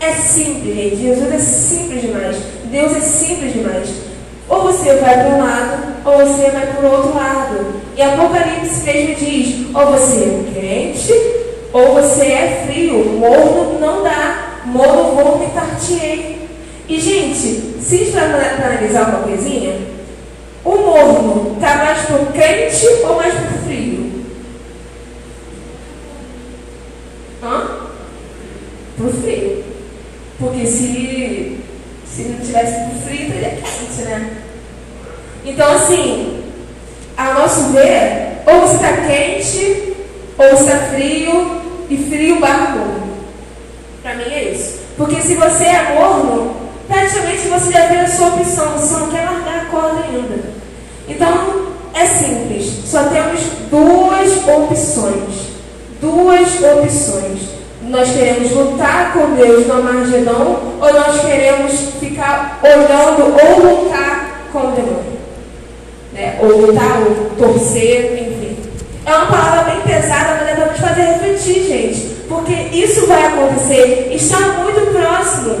É 0.00 0.12
simples, 0.12 0.74
gente. 0.76 0.96
Jesus 0.96 1.32
é 1.32 1.38
simples 1.38 2.02
demais. 2.02 2.36
Deus 2.64 2.96
é 2.96 3.00
simples 3.00 3.52
demais. 3.52 4.13
Ou 4.48 4.62
você 4.62 4.94
vai 4.96 5.14
para 5.14 5.34
um 5.34 5.38
lado, 5.38 5.94
ou 6.04 6.18
você 6.18 6.50
vai 6.50 6.66
para 6.66 6.86
o 6.86 6.92
outro 6.92 7.14
lado. 7.14 7.66
E 7.96 8.02
Apocalipse 8.02 8.84
mesmo 8.84 9.14
diz: 9.14 9.74
ou 9.74 9.86
você 9.86 10.24
é 10.24 10.60
quente, 10.60 11.12
ou 11.72 11.94
você 11.94 12.26
é 12.26 12.64
frio. 12.66 13.04
Morno 13.18 13.78
não 13.80 14.02
dá. 14.02 14.60
Morno 14.66 15.14
vomitar-te-ei. 15.14 16.48
E, 16.88 17.00
gente, 17.00 17.82
se 17.82 17.94
a 17.94 17.98
gente 17.98 18.10
vai 18.10 18.24
analisar 18.24 19.08
uma 19.08 19.22
coisinha, 19.22 19.76
o 20.64 20.76
morno 20.76 21.54
está 21.54 21.76
mais 21.76 22.00
pro 22.02 22.26
quente 22.32 22.86
ou 23.04 23.16
mais 23.16 23.34
pro 23.34 23.58
frio? 23.66 24.24
Hã? 27.42 27.88
Pro 28.96 29.12
frio. 29.12 29.64
Porque 30.38 30.66
se, 30.66 31.53
se 32.14 32.22
não 32.22 32.38
tivesse 32.38 32.72
pro 32.72 33.00
frio, 33.00 33.30
teria 33.30 33.50
quente, 33.50 34.02
né? 34.02 34.30
Então, 35.44 35.72
assim, 35.74 36.44
a 37.16 37.34
nosso 37.34 37.70
ver, 37.72 38.42
ou 38.46 38.60
você 38.60 38.76
está 38.76 38.92
quente, 39.06 39.94
ou 40.38 40.48
você 40.50 40.64
está 40.64 40.78
frio, 40.94 41.62
e 41.90 41.96
frio 41.96 42.40
barra 42.40 42.76
morno. 42.76 43.14
Para 44.02 44.14
mim 44.14 44.32
é 44.32 44.52
isso. 44.52 44.78
Porque 44.96 45.20
se 45.20 45.34
você 45.34 45.64
é 45.64 45.94
morno, 45.94 46.54
praticamente 46.86 47.48
você 47.48 47.72
já 47.72 47.88
fez 47.88 48.00
a 48.00 48.16
sua 48.16 48.28
opção, 48.28 48.72
você 48.78 48.94
não 48.94 49.10
quer 49.10 49.24
largar 49.24 49.62
a 49.62 49.64
corda 49.66 50.04
ainda. 50.04 50.54
Então, 51.08 51.66
é 51.94 52.06
simples, 52.06 52.72
só 52.86 53.04
temos 53.04 53.40
duas 53.70 54.30
opções. 54.46 55.54
Duas 56.00 56.48
opções. 56.62 57.63
Nós 57.88 58.10
queremos 58.12 58.50
lutar 58.50 59.12
com 59.12 59.34
Deus 59.34 59.66
no 59.66 59.74
Armagedon 59.74 60.74
ou 60.80 60.92
nós 60.92 61.20
queremos 61.20 61.72
ficar 62.00 62.60
olhando 62.62 63.34
ou 63.36 63.84
lutar 63.84 64.48
com 64.52 64.58
o 64.58 64.72
demônio. 64.72 65.14
Né? 66.12 66.38
Ou 66.40 66.66
lutar, 66.66 67.02
ou 67.02 67.30
torcer, 67.36 68.14
enfim. 68.14 68.56
É 69.04 69.14
uma 69.14 69.26
palavra 69.26 69.72
bem 69.72 69.80
pesada, 69.82 70.38
mas 70.40 70.48
é 70.48 70.54
para 70.54 70.66
nos 70.66 70.80
fazer 70.80 71.02
refletir, 71.02 71.66
gente. 71.66 72.14
Porque 72.28 72.52
isso 72.72 73.06
vai 73.06 73.26
acontecer, 73.26 74.12
está 74.14 74.38
muito 74.38 74.92
próximo. 74.92 75.56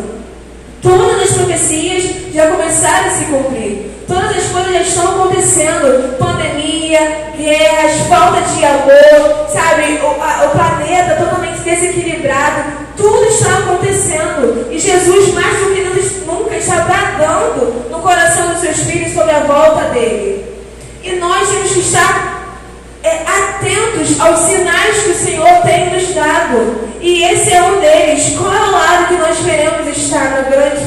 Todas 0.80 1.22
as 1.22 1.36
profecias 1.36 2.04
já 2.32 2.46
começaram 2.50 3.06
a 3.06 3.10
se 3.10 3.24
cumprir. 3.24 3.93
Todas 4.06 4.36
as 4.36 4.44
coisas 4.50 4.72
já 4.72 4.80
estão 4.80 5.08
acontecendo. 5.08 6.18
Pandemia, 6.18 7.32
guerras, 7.36 8.00
falta 8.08 8.40
de 8.42 8.64
amor, 8.64 9.48
sabe? 9.52 9.98
O, 10.02 10.22
a, 10.22 10.46
o 10.46 10.50
planeta 10.50 11.16
totalmente 11.16 11.60
desequilibrado. 11.60 12.84
Tudo 12.96 13.24
está 13.24 13.58
acontecendo. 13.58 14.68
E 14.70 14.78
Jesus, 14.78 15.34
mais 15.34 15.58
do 15.58 15.74
que 15.74 15.84
nunca, 16.26 16.56
está 16.56 16.80
bradando 16.80 17.90
no 17.90 18.00
coração 18.00 18.48
dos 18.48 18.60
seus 18.60 18.78
filhos 18.78 19.12
sobre 19.12 19.32
a 19.32 19.40
volta 19.40 19.90
dele. 19.90 20.44
E 21.02 21.12
nós 21.16 21.48
temos 21.48 21.72
que 21.72 21.80
estar 21.80 22.58
é, 23.02 23.18
atentos 23.22 24.18
aos 24.20 24.40
sinais 24.40 25.02
que 25.02 25.10
o 25.10 25.14
Senhor 25.14 25.62
tem 25.62 25.92
nos 25.92 26.14
dado. 26.14 26.88
E 27.00 27.24
esse 27.24 27.52
é 27.52 27.62
um 27.62 27.80
deles. 27.80 28.34
Qual 28.36 28.52
é 28.52 28.60
o 28.60 28.72
lado 28.72 29.08
que 29.08 29.14
nós 29.14 29.38
queremos 29.38 29.96
estar 29.96 30.42
no 30.42 30.50
grande, 30.50 30.84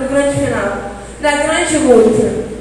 no 0.00 0.08
grande 0.08 0.34
final? 0.34 0.90
Na 1.20 1.30
grande 1.30 1.78
luta. 1.78 2.59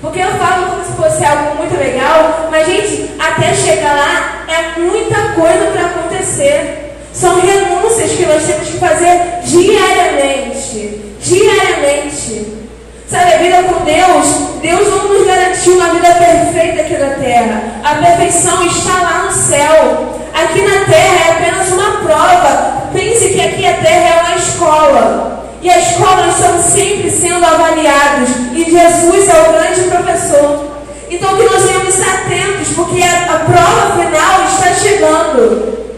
Porque 0.00 0.18
eu 0.18 0.30
falo 0.38 0.66
como 0.66 0.84
se 0.84 0.92
fosse 0.92 1.24
algo 1.24 1.56
muito 1.56 1.76
legal, 1.78 2.48
mas, 2.50 2.66
gente, 2.66 3.10
até 3.18 3.54
chegar 3.54 3.94
lá 3.94 4.44
é 4.48 4.80
muita 4.80 5.16
coisa 5.34 5.70
para 5.72 5.86
acontecer. 5.86 6.96
São 7.12 7.38
renúncias 7.40 8.12
que 8.12 8.24
nós 8.24 8.42
temos 8.42 8.68
que 8.68 8.78
fazer 8.78 9.40
diariamente. 9.44 11.00
Diariamente. 11.20 12.60
Sabe, 13.06 13.34
a 13.34 13.38
vida 13.38 13.62
com 13.64 13.84
Deus, 13.84 14.60
Deus 14.62 14.88
não 14.88 15.08
nos 15.08 15.26
garantiu 15.26 15.74
uma 15.74 15.88
vida 15.90 16.14
perfeita 16.14 16.82
aqui 16.82 16.96
na 16.96 17.10
terra. 17.16 17.62
A 17.84 17.94
perfeição 17.96 18.64
está 18.66 19.02
lá 19.02 19.24
no 19.24 19.32
céu. 19.32 20.20
Aqui 20.32 20.62
na 20.62 20.84
terra 20.84 21.26
é 21.26 21.32
apenas 21.32 21.68
uma 21.72 22.00
prova. 22.02 22.88
Pense 22.92 23.28
que 23.30 23.40
aqui 23.40 23.66
a 23.66 23.74
terra 23.74 24.08
é 24.08 24.22
uma 24.22 24.36
escola. 24.36 25.39
E 25.62 25.68
a 25.68 25.78
escola 25.78 26.28
estamos 26.28 26.64
sempre 26.66 27.10
sendo 27.10 27.44
avaliados. 27.44 28.30
E 28.54 28.64
Jesus 28.64 29.28
é 29.28 29.48
o 29.48 29.52
grande 29.52 29.82
professor. 29.82 30.70
Então 31.10 31.36
que 31.36 31.42
nós 31.42 31.64
estar 31.88 32.14
atentos, 32.20 32.68
porque 32.74 33.02
a, 33.02 33.34
a 33.34 33.38
prova 33.40 34.00
final 34.00 34.44
está 34.44 34.74
chegando. 34.74 35.90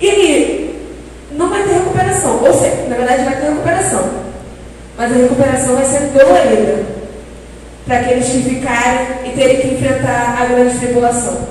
E 0.00 0.82
não 1.32 1.48
vai 1.48 1.62
ter 1.62 1.74
recuperação. 1.74 2.40
Ou 2.44 2.52
seja, 2.52 2.86
na 2.88 2.96
verdade 2.96 3.24
vai 3.24 3.36
ter 3.36 3.48
recuperação. 3.48 4.10
Mas 4.96 5.12
a 5.12 5.14
recuperação 5.14 5.76
vai 5.76 5.84
ser 5.84 6.00
dolorida. 6.08 6.84
Para 7.86 8.00
aqueles 8.00 8.26
que 8.26 8.42
ficarem 8.42 9.06
e 9.24 9.30
terem 9.34 9.60
que 9.60 9.68
enfrentar 9.68 10.36
a 10.38 10.44
grande 10.44 10.78
tribulação. 10.78 11.48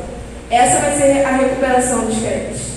Essa 0.51 0.79
vai 0.79 0.95
ser 0.95 1.25
a 1.25 1.31
recuperação 1.31 2.05
dos 2.05 2.19
crentes. 2.19 2.67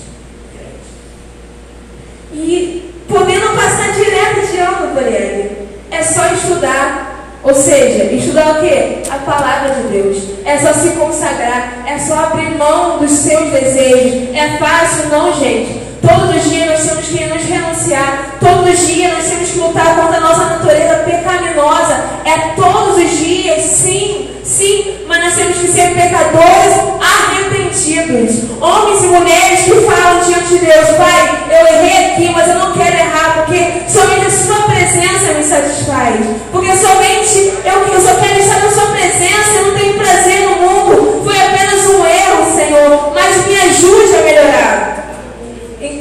E 2.33 2.90
podendo 3.11 3.55
passar 3.55 3.91
direto 3.91 4.47
de 4.47 4.57
ano, 4.57 4.93
Doriane. 4.95 5.51
É 5.91 6.01
só 6.01 6.25
estudar. 6.33 7.09
Ou 7.43 7.55
seja, 7.55 8.03
estudar 8.13 8.51
o 8.51 8.61
quê? 8.61 8.99
A 9.09 9.17
palavra 9.17 9.75
de 9.75 9.87
Deus. 9.89 10.17
É 10.45 10.57
só 10.57 10.73
se 10.73 10.89
consagrar. 10.91 11.83
É 11.85 11.99
só 11.99 12.15
abrir 12.15 12.51
mão 12.57 12.99
dos 12.99 13.11
seus 13.11 13.51
desejos. 13.51 14.33
É 14.33 14.57
fácil, 14.57 15.09
não, 15.09 15.33
gente. 15.39 15.81
Todos 16.01 16.35
os 16.35 16.49
dias 16.49 16.67
nós 16.67 16.81
temos 16.81 17.05
que 17.05 17.25
nos 17.25 17.43
renunciar. 17.43 18.37
Todos 18.39 18.73
os 18.73 18.87
dias 18.87 19.13
nós 19.13 19.25
temos 19.25 19.49
que 19.49 19.59
lutar 19.59 19.95
contra 19.95 20.17
a 20.17 20.21
nossa 20.21 20.45
natureza 20.45 20.95
pecaminosa. 21.05 22.03
É 22.25 22.53
todos 22.55 22.97
os 22.97 23.17
dias, 23.17 23.61
sim, 23.63 24.29
sim. 24.43 25.05
Mas 25.07 25.23
nós 25.23 25.35
temos 25.35 25.57
que 25.57 25.67
ser 25.67 25.93
pecadores 25.93 26.73
arrependidos. 27.01 28.49
Homens 28.59 29.03
e 29.03 29.07
mulheres 29.07 29.59
que 29.65 29.71
falam 29.81 30.23
diante 30.25 30.47
de 30.47 30.59
Deus: 30.59 30.89
Pai, 30.97 31.10
me. 35.91 36.39
Porque 36.51 36.75
somente 36.75 37.53
eu, 37.65 37.93
eu 37.93 38.01
só 38.01 38.15
quero 38.15 38.39
estar 38.39 38.59
na 38.59 38.71
Sua 38.71 38.87
presença. 38.87 39.51
Eu 39.55 39.67
não 39.67 39.77
tenho 39.77 39.93
prazer 39.97 40.41
no 40.41 40.55
mundo. 40.55 41.23
Foi 41.23 41.37
apenas 41.37 41.85
um 41.87 42.05
erro, 42.05 42.55
Senhor. 42.55 43.13
Mas 43.13 43.47
me 43.47 43.55
ajude 43.55 44.15
a 44.15 44.21
melhorar. 44.21 44.91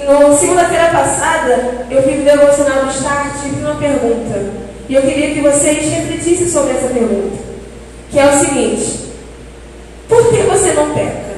No 0.06 0.36
segunda-feira 0.36 0.90
passada, 0.90 1.86
eu 1.90 2.02
fiz 2.02 2.20
o 2.20 2.24
devocional 2.24 2.84
do 2.84 2.90
Start 2.90 3.46
e 3.46 3.50
fiz 3.50 3.60
uma 3.60 3.76
pergunta. 3.76 4.50
E 4.88 4.94
eu 4.94 5.02
queria 5.02 5.34
que 5.34 5.40
vocês 5.40 5.88
refletissem 5.88 6.48
sobre 6.48 6.72
essa 6.72 6.88
pergunta. 6.88 7.38
Que 8.10 8.18
é 8.18 8.26
o 8.26 8.38
seguinte: 8.38 9.12
Por 10.08 10.30
que 10.30 10.42
você 10.42 10.72
não 10.72 10.92
peca? 10.92 11.30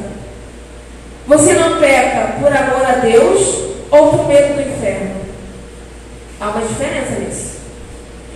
Você 1.26 1.52
não 1.52 1.78
peca 1.78 2.34
por 2.40 2.48
amor 2.48 2.84
a 2.84 2.92
Deus 3.00 3.58
ou 3.90 4.08
por 4.08 4.26
medo 4.26 4.54
do 4.54 4.60
inferno? 4.62 5.16
Há 6.40 6.48
uma 6.48 6.66
diferença 6.66 7.12
nisso. 7.20 7.51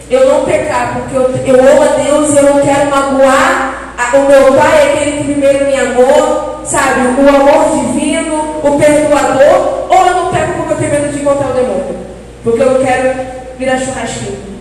Eu 0.08 0.28
não 0.28 0.44
pecar 0.44 0.94
porque 0.94 1.16
eu, 1.16 1.54
eu 1.54 1.72
amo 1.72 1.82
a 1.82 1.96
Deus 1.96 2.32
e 2.32 2.36
eu 2.36 2.42
não 2.44 2.60
quero 2.60 2.90
magoar 2.90 3.76
o 4.14 4.28
meu 4.28 4.52
pai, 4.54 4.92
aquele 4.92 5.18
que 5.18 5.24
primeiro 5.24 5.66
me 5.66 5.76
amou, 5.76 6.60
sabe? 6.64 7.00
O 7.20 7.28
amor 7.28 7.92
divino, 7.92 8.60
o 8.62 8.78
perdoador, 8.78 9.86
ou 9.90 10.06
eu 10.06 10.14
não 10.14 10.30
peco 10.30 10.52
porque 10.58 10.72
eu 10.72 10.76
tenho 10.76 10.90
medo 10.90 11.12
de 11.12 11.20
encontrar 11.20 11.50
o 11.50 11.54
demônio? 11.54 11.96
Porque 12.44 12.62
eu 12.62 12.84
quero 12.84 13.26
virar 13.58 13.78
churrasquinho. 13.78 14.56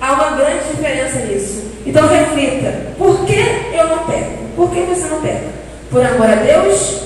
Há 0.00 0.12
uma 0.12 0.30
grande 0.36 0.64
diferença 0.70 1.18
nisso. 1.20 1.64
Então 1.86 2.08
reflita: 2.08 2.72
por 2.98 3.24
que 3.24 3.72
eu 3.72 3.88
não 3.88 3.98
peco? 4.06 4.32
Por 4.56 4.70
que 4.70 4.80
você 4.80 5.06
não 5.06 5.20
peca? 5.20 5.46
Por 5.90 6.04
amor 6.04 6.28
a 6.28 6.34
Deus 6.34 7.02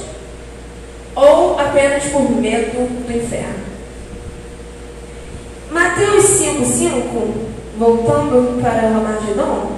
ou 1.15 1.59
apenas 1.59 2.05
por 2.05 2.31
medo 2.31 2.89
do 3.07 3.13
inferno? 3.13 3.70
Mateus 5.81 6.27
5,5, 6.27 6.91
voltando 7.79 8.61
para 8.61 8.87
o 8.87 8.93
Ramagedon. 8.93 9.71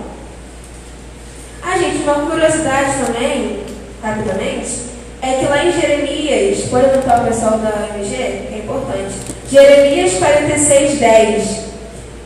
Ah, 1.62 1.79
gente, 1.79 2.03
uma 2.03 2.27
curiosidade 2.27 3.05
também, 3.07 3.61
rapidamente, 4.03 4.79
é 5.23 5.35
que 5.35 5.45
lá 5.45 5.65
em 5.65 5.71
Jeremias, 5.71 6.65
pode 6.69 6.87
anotar 6.87 7.23
o 7.23 7.29
pessoal 7.29 7.59
da 7.59 7.87
MG, 7.95 8.17
é 8.17 8.62
importante. 8.65 9.15
Jeremias 9.49 10.15
46, 10.15 10.99
10. 10.99 11.59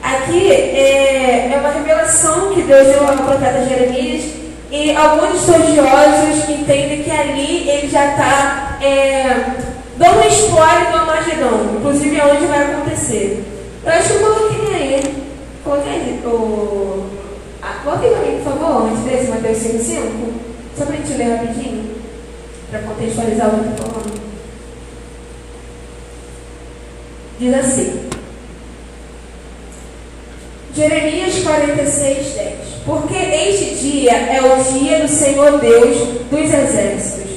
Aqui 0.02 0.50
é, 0.50 1.50
é 1.52 1.58
uma 1.60 1.70
revelação 1.70 2.54
que 2.54 2.62
Deus 2.62 2.86
deu 2.86 3.06
ao 3.06 3.14
profeta 3.14 3.66
Jeremias 3.68 4.24
e 4.70 4.96
alguns 4.96 5.34
estudiosos 5.34 6.48
entendem 6.48 7.02
que 7.02 7.10
ali 7.10 7.68
ele 7.68 7.88
já 7.90 8.12
está 8.12 8.78
é, 8.80 9.50
dando 9.98 10.24
um 10.24 10.28
spoiler 10.28 10.90
do 10.90 10.96
Armagedon, 10.96 11.76
inclusive 11.76 12.18
aonde 12.18 12.46
vai 12.46 12.72
acontecer. 12.72 13.52
Eu 13.86 13.92
acho 13.92 14.08
que 14.08 14.14
eu 14.14 14.20
coloquei 14.20 14.74
aí. 14.74 15.24
Coloquei. 15.62 16.20
O... 16.24 17.06
Ah, 17.62 17.80
coloquei 17.84 18.10
para 18.10 18.20
mim, 18.20 18.42
por 18.42 18.52
favor, 18.52 18.90
antes 18.90 19.04
desse 19.04 19.30
Mateus 19.30 19.58
5,5. 19.58 20.46
Só 20.76 20.84
para 20.84 20.94
a 20.94 20.96
gente 20.98 21.16
ler 21.16 21.36
rapidinho 21.36 21.94
para 22.70 22.80
contextualizar 22.80 23.46
o 23.46 23.60
que 23.60 23.66
eu 23.66 23.70
estou 23.70 23.86
falando. 23.86 24.26
Diz 27.38 27.54
assim, 27.54 28.08
Jeremias 30.74 31.34
46, 31.42 32.34
10. 32.34 32.56
Porque 32.84 33.14
este 33.14 33.74
dia 33.76 34.12
é 34.12 34.40
o 34.40 34.62
dia 34.62 35.00
do 35.00 35.08
Senhor 35.08 35.58
Deus 35.58 35.96
dos 36.30 36.40
exércitos, 36.40 37.30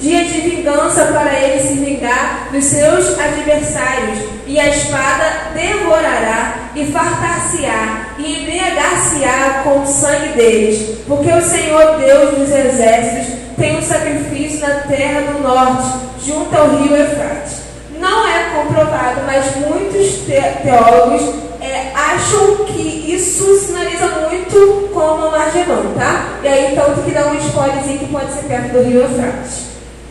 dia 0.00 0.24
de 0.24 0.40
vingança 0.40 1.06
para 1.06 1.40
ele 1.40 1.60
se 1.60 1.74
vingar 1.74 2.48
dos 2.52 2.64
seus 2.64 3.18
adversários, 3.18 4.19
e 4.50 4.58
a 4.58 4.66
espada 4.66 5.52
devorará 5.54 6.70
e 6.74 6.84
fartar-se-á 6.86 8.16
e 8.18 8.42
embriagar-se-á 8.42 9.60
com 9.62 9.82
o 9.82 9.86
sangue 9.86 10.30
deles, 10.30 10.98
porque 11.06 11.30
o 11.30 11.40
Senhor 11.40 11.98
Deus 11.98 12.36
dos 12.36 12.50
exércitos 12.50 13.38
tem 13.56 13.78
um 13.78 13.82
sacrifício 13.82 14.58
na 14.58 14.74
terra 14.80 15.20
do 15.32 15.40
norte, 15.40 15.86
junto 16.26 16.52
ao 16.56 16.68
rio 16.70 16.96
Eufrates. 16.96 17.60
Não 18.00 18.26
é 18.26 18.50
comprovado, 18.56 19.20
mas 19.24 19.54
muitos 19.54 20.22
teólogos 20.26 21.32
é, 21.60 21.92
acham 21.94 22.64
que 22.64 23.14
isso 23.14 23.56
sinaliza 23.56 24.08
muito 24.28 24.90
como 24.92 25.26
Armagedon, 25.26 25.94
tá? 25.96 26.40
E 26.42 26.48
aí 26.48 26.72
então 26.72 26.92
tem 26.94 27.04
que 27.04 27.10
dar 27.12 27.26
um 27.26 27.38
spoilerzinho 27.38 27.98
que 28.00 28.06
pode 28.06 28.32
ser 28.32 28.48
perto 28.48 28.72
do 28.72 28.82
rio 28.82 29.02
Eufrates. 29.02 29.66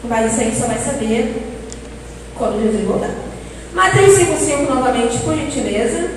Mas 0.06 0.32
isso 0.32 0.42
aí 0.42 0.56
só 0.58 0.68
vai 0.68 0.78
saber 0.78 1.46
quando 2.38 2.64
Jesus 2.64 2.86
voltar. 2.88 3.29
Mateus 3.74 4.18
5,5 4.18 4.70
novamente, 4.70 5.18
por 5.20 5.36
gentileza. 5.36 6.10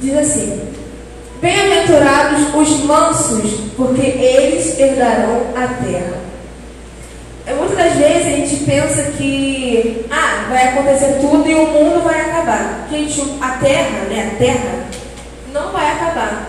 Diz 0.00 0.16
assim: 0.18 0.74
Bem-aventurados 1.40 2.54
os 2.54 2.84
mansos, 2.84 3.60
porque 3.76 4.02
eles 4.02 4.78
herdarão 4.78 5.46
a 5.56 5.66
terra. 5.82 6.24
É, 7.46 7.52
muitas 7.52 7.76
das 7.76 7.92
vezes 7.94 8.26
a 8.26 8.30
gente 8.30 8.56
pensa 8.64 9.02
que 9.12 10.06
ah, 10.10 10.46
vai 10.48 10.68
acontecer 10.68 11.18
tudo 11.20 11.46
e 11.46 11.54
o 11.54 11.66
mundo 11.66 12.02
vai 12.02 12.20
acabar. 12.20 12.86
Gente, 12.90 13.22
a 13.40 13.50
terra, 13.58 14.04
né? 14.08 14.32
A 14.32 14.38
terra 14.38 14.84
não 15.52 15.70
vai 15.70 15.90
acabar. 15.90 16.46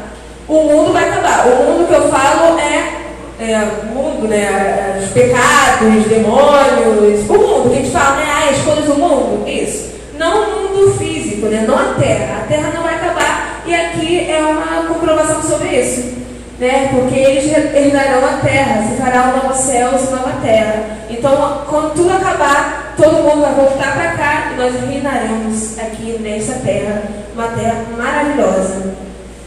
O 0.47 0.63
mundo 0.63 0.93
vai 0.93 1.09
acabar. 1.09 1.47
O 1.47 1.63
mundo 1.63 1.88
que 1.88 1.93
eu 1.93 2.09
falo 2.09 2.57
é, 2.59 3.05
é 3.39 3.58
o 3.60 3.86
mundo, 3.88 4.28
né? 4.28 5.02
Os 5.04 5.10
pecados, 5.12 5.98
os 5.98 6.06
demônios, 6.08 7.30
o 7.30 7.34
mundo 7.34 7.69
que 7.69 7.76
a 7.76 7.82
gente 7.82 7.91
fala, 7.91 8.15
né? 8.17 8.26
Ah, 8.28 8.50
as 8.50 8.62
coisas 8.62 8.86
do 8.86 8.95
mundo. 8.95 9.48
Isso. 9.48 9.95
Não 10.17 10.43
o 10.43 10.69
mundo 10.69 10.98
físico 10.98 11.15
né? 11.48 11.65
não 11.67 11.78
a 11.78 11.93
terra. 11.95 12.41
A 12.43 12.48
terra 12.48 12.71
não 12.74 12.84
vai 12.84 12.95
acabar 12.95 13.63
e 13.65 13.74
aqui 13.74 14.30
é 14.30 14.39
uma 14.39 14.88
comprovação 14.88 15.41
sobre 15.41 15.69
isso. 15.80 16.15
Né? 16.60 16.89
Porque 16.91 17.19
eles 17.19 17.52
herdarão 17.52 18.26
a 18.26 18.39
terra, 18.41 18.84
se 18.84 18.95
fará 18.95 19.28
novos 19.28 19.58
céus 19.58 20.04
e 20.04 20.12
nova 20.12 20.32
terra. 20.41 20.84
Então, 21.10 21.63
quando 21.67 21.93
tudo 21.95 22.13
acabar, 22.13 22.93
todo 22.95 23.24
mundo 23.24 23.41
vai 23.41 23.54
voltar 23.54 23.93
para 23.93 24.12
cá 24.13 24.52
e 24.54 24.58
nós 24.58 24.74
reinaremos 24.88 25.78
aqui 25.80 26.17
nessa 26.21 26.54
terra, 26.65 27.04
uma 27.34 27.48
terra 27.50 27.84
maravilhosa. 27.98 28.95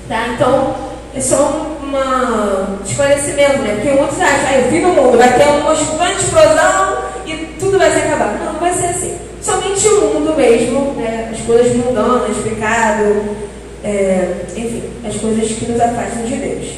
Tá? 0.06 0.28
Então, 0.34 0.74
é 1.14 1.20
só 1.20 1.77
um 1.96 2.84
esclarecimento, 2.84 3.58
né? 3.58 3.74
Porque 3.74 3.90
muitos 3.90 4.20
acham, 4.20 4.48
ah, 4.48 4.58
eu 4.58 4.70
fim 4.70 4.80
do 4.82 4.88
mundo, 4.88 5.18
vai 5.18 5.32
ter 5.32 5.44
uma 5.44 5.74
grande 5.74 6.20
explosão 6.20 6.98
e 7.26 7.36
tudo 7.58 7.78
vai 7.78 7.90
se 7.90 7.98
acabar. 7.98 8.38
Não, 8.38 8.52
não 8.52 8.60
vai 8.60 8.72
ser 8.72 8.86
assim. 8.86 9.18
Somente 9.40 9.88
o 9.88 10.14
mundo 10.14 10.34
mesmo, 10.36 10.94
né? 10.94 11.30
as 11.32 11.40
coisas 11.46 11.74
mundanas, 11.74 12.36
pecado, 12.38 13.36
é, 13.84 14.44
enfim, 14.56 14.82
as 15.06 15.16
coisas 15.16 15.48
que 15.52 15.70
nos 15.70 15.80
afastam 15.80 16.24
de 16.24 16.36
Deus. 16.36 16.68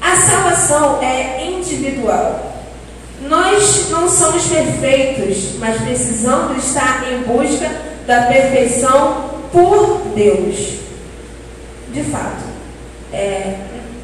A 0.00 0.16
salvação 0.16 1.02
é 1.02 1.46
individual. 1.46 2.52
Nós 3.28 3.88
não 3.90 4.08
somos 4.08 4.44
perfeitos, 4.46 5.54
mas 5.58 5.80
precisamos 5.80 6.64
estar 6.64 7.04
em 7.10 7.22
busca 7.22 7.70
da 8.06 8.22
perfeição 8.22 9.30
por 9.52 10.02
Deus. 10.14 10.80
De 11.92 12.02
fato. 12.04 12.42
É, 13.12 13.56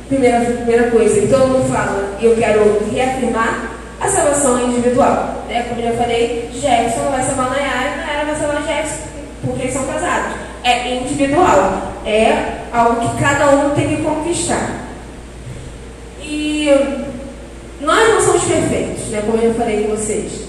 primeira, 0.09 0.41
primeira 0.41 0.91
coisa 0.91 1.21
que 1.21 1.29
todo 1.29 1.49
mundo 1.49 1.71
fala, 1.71 2.17
e 2.21 2.25
eu 2.25 2.37
quero 2.37 2.83
reafirmar, 2.91 3.79
a 4.01 4.09
salvação 4.09 4.59
é 4.59 4.63
individual. 4.65 5.45
Né? 5.49 5.67
Como 5.69 5.81
eu 5.81 5.91
já 5.91 5.97
falei, 5.97 6.51
não 6.53 7.11
vai 7.11 7.23
salvar 7.23 7.51
Nayara 7.51 7.95
e 7.95 7.97
Nayara 7.99 8.25
vai 8.27 8.37
salvar 8.37 8.63
Jefferson, 8.63 9.09
porque 9.45 9.63
eles 9.63 9.75
são 9.75 9.87
casados. 9.87 10.37
É 10.65 10.97
individual. 10.97 11.93
É 12.05 12.59
algo 12.73 13.01
que 13.01 13.23
cada 13.23 13.51
um 13.51 13.71
tem 13.71 13.97
que 13.97 14.03
conquistar. 14.03 14.89
E 16.23 16.69
nós 17.81 18.09
não 18.09 18.21
somos 18.21 18.45
perfeitos, 18.45 19.09
né? 19.09 19.23
como 19.25 19.43
eu 19.43 19.55
falei 19.55 19.85
com 19.85 19.97
vocês. 19.97 20.49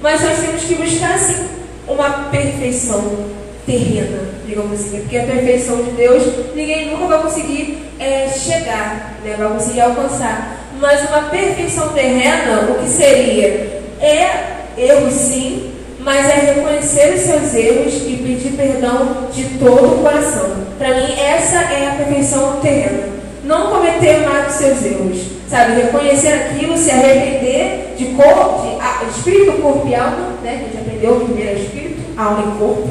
Mas 0.00 0.22
nós 0.22 0.38
temos 0.38 0.62
que 0.62 0.74
buscar, 0.74 1.18
sim, 1.18 1.48
uma 1.88 2.28
perfeição 2.30 3.26
terrena, 3.64 4.18
digamos 4.46 4.80
assim. 4.80 5.00
Porque 5.00 5.18
a 5.18 5.24
perfeição 5.24 5.82
de 5.82 5.90
Deus, 5.92 6.22
ninguém 6.54 6.90
nunca 6.90 7.06
vai 7.06 7.22
conseguir 7.22 7.85
é, 7.98 8.28
chegar, 8.28 9.16
né? 9.24 9.34
vai 9.38 9.48
conseguir 9.48 9.80
alcançar. 9.80 10.56
Mas 10.80 11.08
uma 11.08 11.22
perfeição 11.22 11.88
terrena, 11.90 12.68
o 12.70 12.82
que 12.82 12.88
seria? 12.88 13.82
É 14.00 14.56
erro 14.76 15.10
sim, 15.10 15.72
mas 16.00 16.28
é 16.28 16.54
reconhecer 16.54 17.14
os 17.14 17.20
seus 17.22 17.54
erros 17.54 17.94
e 18.06 18.16
pedir 18.22 18.56
perdão 18.56 19.28
de 19.32 19.44
todo 19.58 19.96
o 19.96 20.02
coração. 20.02 20.66
Para 20.78 20.94
mim, 20.94 21.18
essa 21.18 21.56
é 21.72 21.88
a 21.88 21.94
perfeição 21.96 22.60
terrena. 22.60 23.08
Não 23.42 23.68
cometer 23.68 24.20
mais 24.28 24.48
os 24.48 24.54
seus 24.54 24.84
erros, 24.84 25.18
sabe? 25.48 25.80
Reconhecer 25.80 26.32
aquilo, 26.32 26.76
se 26.76 26.90
arrepender 26.90 27.94
de 27.96 28.06
corpo, 28.06 28.62
de, 28.62 29.16
espírito, 29.16 29.62
corpo 29.62 29.88
e 29.88 29.94
alma, 29.94 30.34
né? 30.42 30.60
A 30.60 30.64
gente 30.64 30.76
aprendeu 30.76 31.20
primeiro 31.20 31.58
espírito, 31.60 32.00
alma 32.16 32.40
e 32.40 32.58
corpo. 32.58 32.90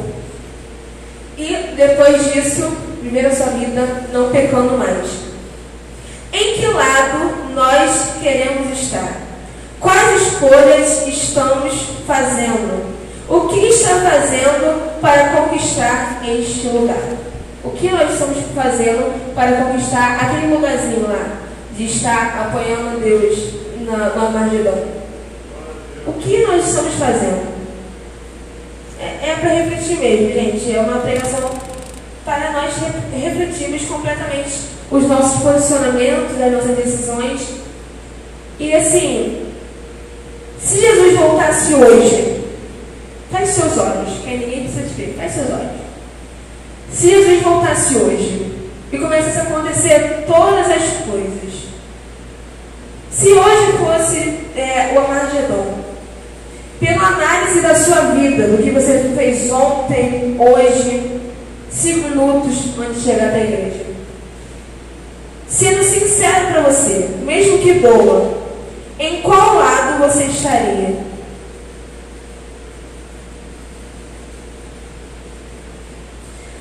E 1.37 1.75
depois 1.75 2.33
disso, 2.33 2.71
viver 3.05 3.27
a 3.27 3.35
sua 3.35 3.47
vida 3.47 4.07
não 4.11 4.31
pecando 4.31 4.77
mais. 4.77 5.07
Em 6.33 6.55
que 6.55 6.65
lado 6.67 7.53
nós 7.53 8.13
queremos 8.21 8.77
estar? 8.77 9.21
Quais 9.79 10.21
escolhas 10.23 11.07
estamos 11.07 11.73
fazendo? 12.07 12.95
O 13.29 13.41
que 13.41 13.67
está 13.67 14.01
fazendo 14.01 14.99
para 14.99 15.29
conquistar 15.29 16.21
este 16.27 16.67
lugar? 16.67 16.97
O 17.63 17.71
que 17.71 17.89
nós 17.89 18.11
estamos 18.11 18.37
fazendo 18.55 19.33
para 19.35 19.51
conquistar 19.63 20.17
aquele 20.21 20.53
lugarzinho 20.53 21.07
lá, 21.07 21.37
de 21.75 21.85
estar 21.85 22.47
apoiando 22.47 22.99
Deus 22.99 23.53
na, 23.81 24.09
no 24.09 24.25
Armagedon? 24.25 24.83
O 26.07 26.13
que 26.13 26.45
nós 26.45 26.67
estamos 26.67 26.93
fazendo? 26.95 27.55
É, 28.99 29.29
é 29.29 29.37
para 29.39 29.49
refletir 29.49 29.97
mesmo, 29.97 30.33
gente. 30.33 30.75
É 30.75 30.79
uma 30.79 31.01
pregação 31.01 31.64
para 32.25 32.51
nós 32.51 32.73
refletirmos 33.13 33.83
completamente 33.83 34.49
os 34.91 35.07
nossos 35.07 35.41
posicionamentos, 35.41 36.41
as 36.41 36.51
nossas 36.51 36.75
decisões. 36.75 37.41
E 38.59 38.73
assim, 38.73 39.45
se 40.59 40.81
Jesus 40.81 41.17
voltasse 41.17 41.73
hoje, 41.75 42.43
feche 43.31 43.51
seus 43.51 43.77
olhos, 43.77 44.09
que 44.23 44.29
ninguém 44.29 44.63
precisa 44.63 44.87
te 44.87 44.93
ver, 44.95 45.15
feche 45.19 45.35
seus 45.35 45.49
olhos. 45.51 45.85
Se 46.91 47.09
Jesus 47.09 47.41
voltasse 47.43 47.95
hoje 47.97 48.51
e 48.91 48.97
começasse 48.97 49.39
a 49.39 49.43
acontecer 49.43 50.23
todas 50.25 50.65
as 50.65 51.05
coisas, 51.05 51.65
se 53.11 53.31
hoje 53.31 53.77
fosse 53.77 54.17
é, 54.59 54.93
o 54.95 54.99
Armagedon, 54.99 55.85
pela 56.79 57.07
análise 57.07 57.61
da 57.61 57.75
sua 57.75 58.01
vida, 58.11 58.47
do 58.47 58.63
que 58.63 58.71
você 58.71 59.13
fez 59.15 59.51
ontem, 59.51 60.35
hoje, 60.37 61.14
cinco 61.75 62.09
minutos 62.09 62.55
antes 62.79 63.03
de 63.03 63.09
chegar 63.09 63.31
da 63.31 63.39
igreja, 63.39 63.85
sendo 65.47 65.83
sincero 65.83 66.47
para 66.51 66.61
você, 66.61 67.09
mesmo 67.23 67.59
que 67.59 67.73
doa, 67.75 68.33
em 68.97 69.21
qual 69.21 69.55
lado 69.55 69.99
você 69.99 70.25
estaria? 70.25 71.15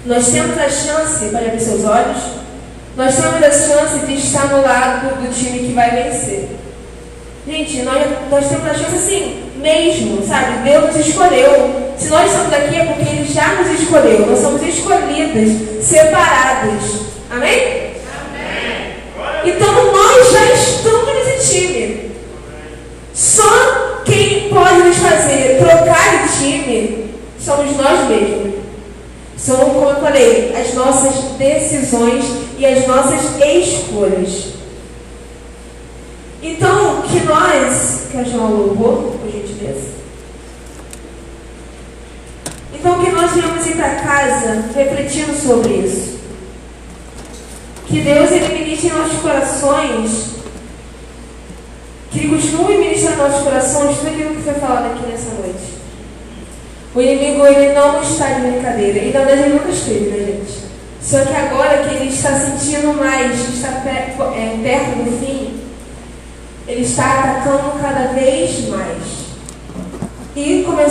Nós 0.04 0.26
temos 0.30 0.58
a 0.58 0.68
chance, 0.68 1.26
para 1.30 1.46
abrir 1.46 1.60
seus 1.60 1.84
olhos, 1.84 2.22
nós 2.94 3.16
temos 3.16 3.42
a 3.42 3.50
chance 3.50 4.06
de 4.06 4.14
estar 4.14 4.48
no 4.48 4.62
lado 4.62 5.22
do 5.22 5.34
time 5.34 5.60
que 5.60 5.72
vai 5.72 5.90
vencer. 5.90 6.48
Gente, 7.46 7.82
nós, 7.82 8.02
nós 8.30 8.48
temos 8.48 8.66
a 8.66 8.74
chance 8.74 8.94
assim, 8.94 9.50
mesmo, 9.56 10.26
sabe? 10.26 10.62
Deus 10.62 10.94
nos 10.94 11.06
escolheu. 11.06 11.83
Se 11.98 12.08
nós 12.08 12.30
estamos 12.30 12.52
aqui 12.52 12.76
é 12.76 12.84
porque 12.84 13.08
Ele 13.08 13.32
já 13.32 13.54
nos 13.54 13.80
escolheu. 13.80 14.26
Nós 14.26 14.40
somos 14.40 14.62
escolhidas, 14.62 15.84
separadas. 15.84 16.82
Amém? 17.30 17.94
Amém. 18.16 19.54
Então 19.54 19.92
nós 19.92 20.32
já 20.32 20.52
estamos 20.52 21.14
nesse 21.14 21.54
time. 21.54 22.10
Só 23.12 24.02
quem 24.04 24.48
pode 24.48 24.78
nos 24.82 24.96
fazer 24.96 25.58
trocar 25.58 26.26
de 26.26 26.38
time 26.38 27.14
somos 27.38 27.76
nós 27.76 28.08
mesmos. 28.08 28.54
São, 29.36 29.58
como 29.58 29.90
eu 29.90 29.96
falei, 29.96 30.54
as 30.56 30.72
nossas 30.74 31.14
decisões 31.36 32.24
e 32.58 32.64
as 32.64 32.86
nossas 32.86 33.20
escolhas. 33.42 34.54
Então, 36.42 37.02
que 37.02 37.20
nós. 37.20 38.04
Quer 38.10 38.26
chamar 38.26 38.50
o 38.50 38.66
louvor, 38.66 39.18
por 39.18 39.30
gentileza? 39.30 40.03
Então, 42.84 43.02
que 43.02 43.10
nós 43.12 43.32
viemos 43.32 43.66
ir 43.66 43.76
para 43.76 43.94
casa 43.94 44.62
refletindo 44.74 45.34
sobre 45.34 45.72
isso. 45.72 46.18
Que 47.86 48.02
Deus 48.02 48.30
ele 48.30 48.58
ministre 48.58 48.88
em 48.88 48.92
nossos 48.92 49.20
corações. 49.20 50.26
Que 52.10 52.18
Ele 52.18 52.28
continue 52.28 52.76
ministrando 52.76 53.22
nossos 53.22 53.42
corações 53.42 53.96
tudo 53.96 54.08
aquilo 54.08 54.34
que 54.34 54.42
foi 54.42 54.52
falado 54.52 54.92
aqui 54.92 55.06
nessa 55.06 55.30
noite. 55.30 55.64
O 56.94 57.00
inimigo 57.00 57.46
ele 57.46 57.72
não 57.72 58.02
está 58.02 58.26
de 58.34 58.50
brincadeira. 58.50 58.98
E 58.98 59.12
na 59.14 59.20
verdade 59.20 59.48
ele 59.48 59.54
nunca 59.54 59.70
esteve, 59.70 60.10
né, 60.10 60.18
gente? 60.18 60.52
Só 61.00 61.24
que 61.24 61.34
agora 61.34 61.88
que 61.88 61.94
ele 61.94 62.10
está 62.10 62.38
sentindo 62.38 62.92
mais, 62.98 63.48
está 63.48 63.80
perto, 63.80 64.22
é, 64.24 64.58
perto 64.62 65.04
do 65.04 65.24
fim, 65.24 65.58
ele 66.68 66.82
está 66.82 67.20
atacando 67.20 67.80
cada 67.80 68.12
vez 68.12 68.68
mais. 68.68 69.24
E 70.36 70.64
começando 70.64 70.74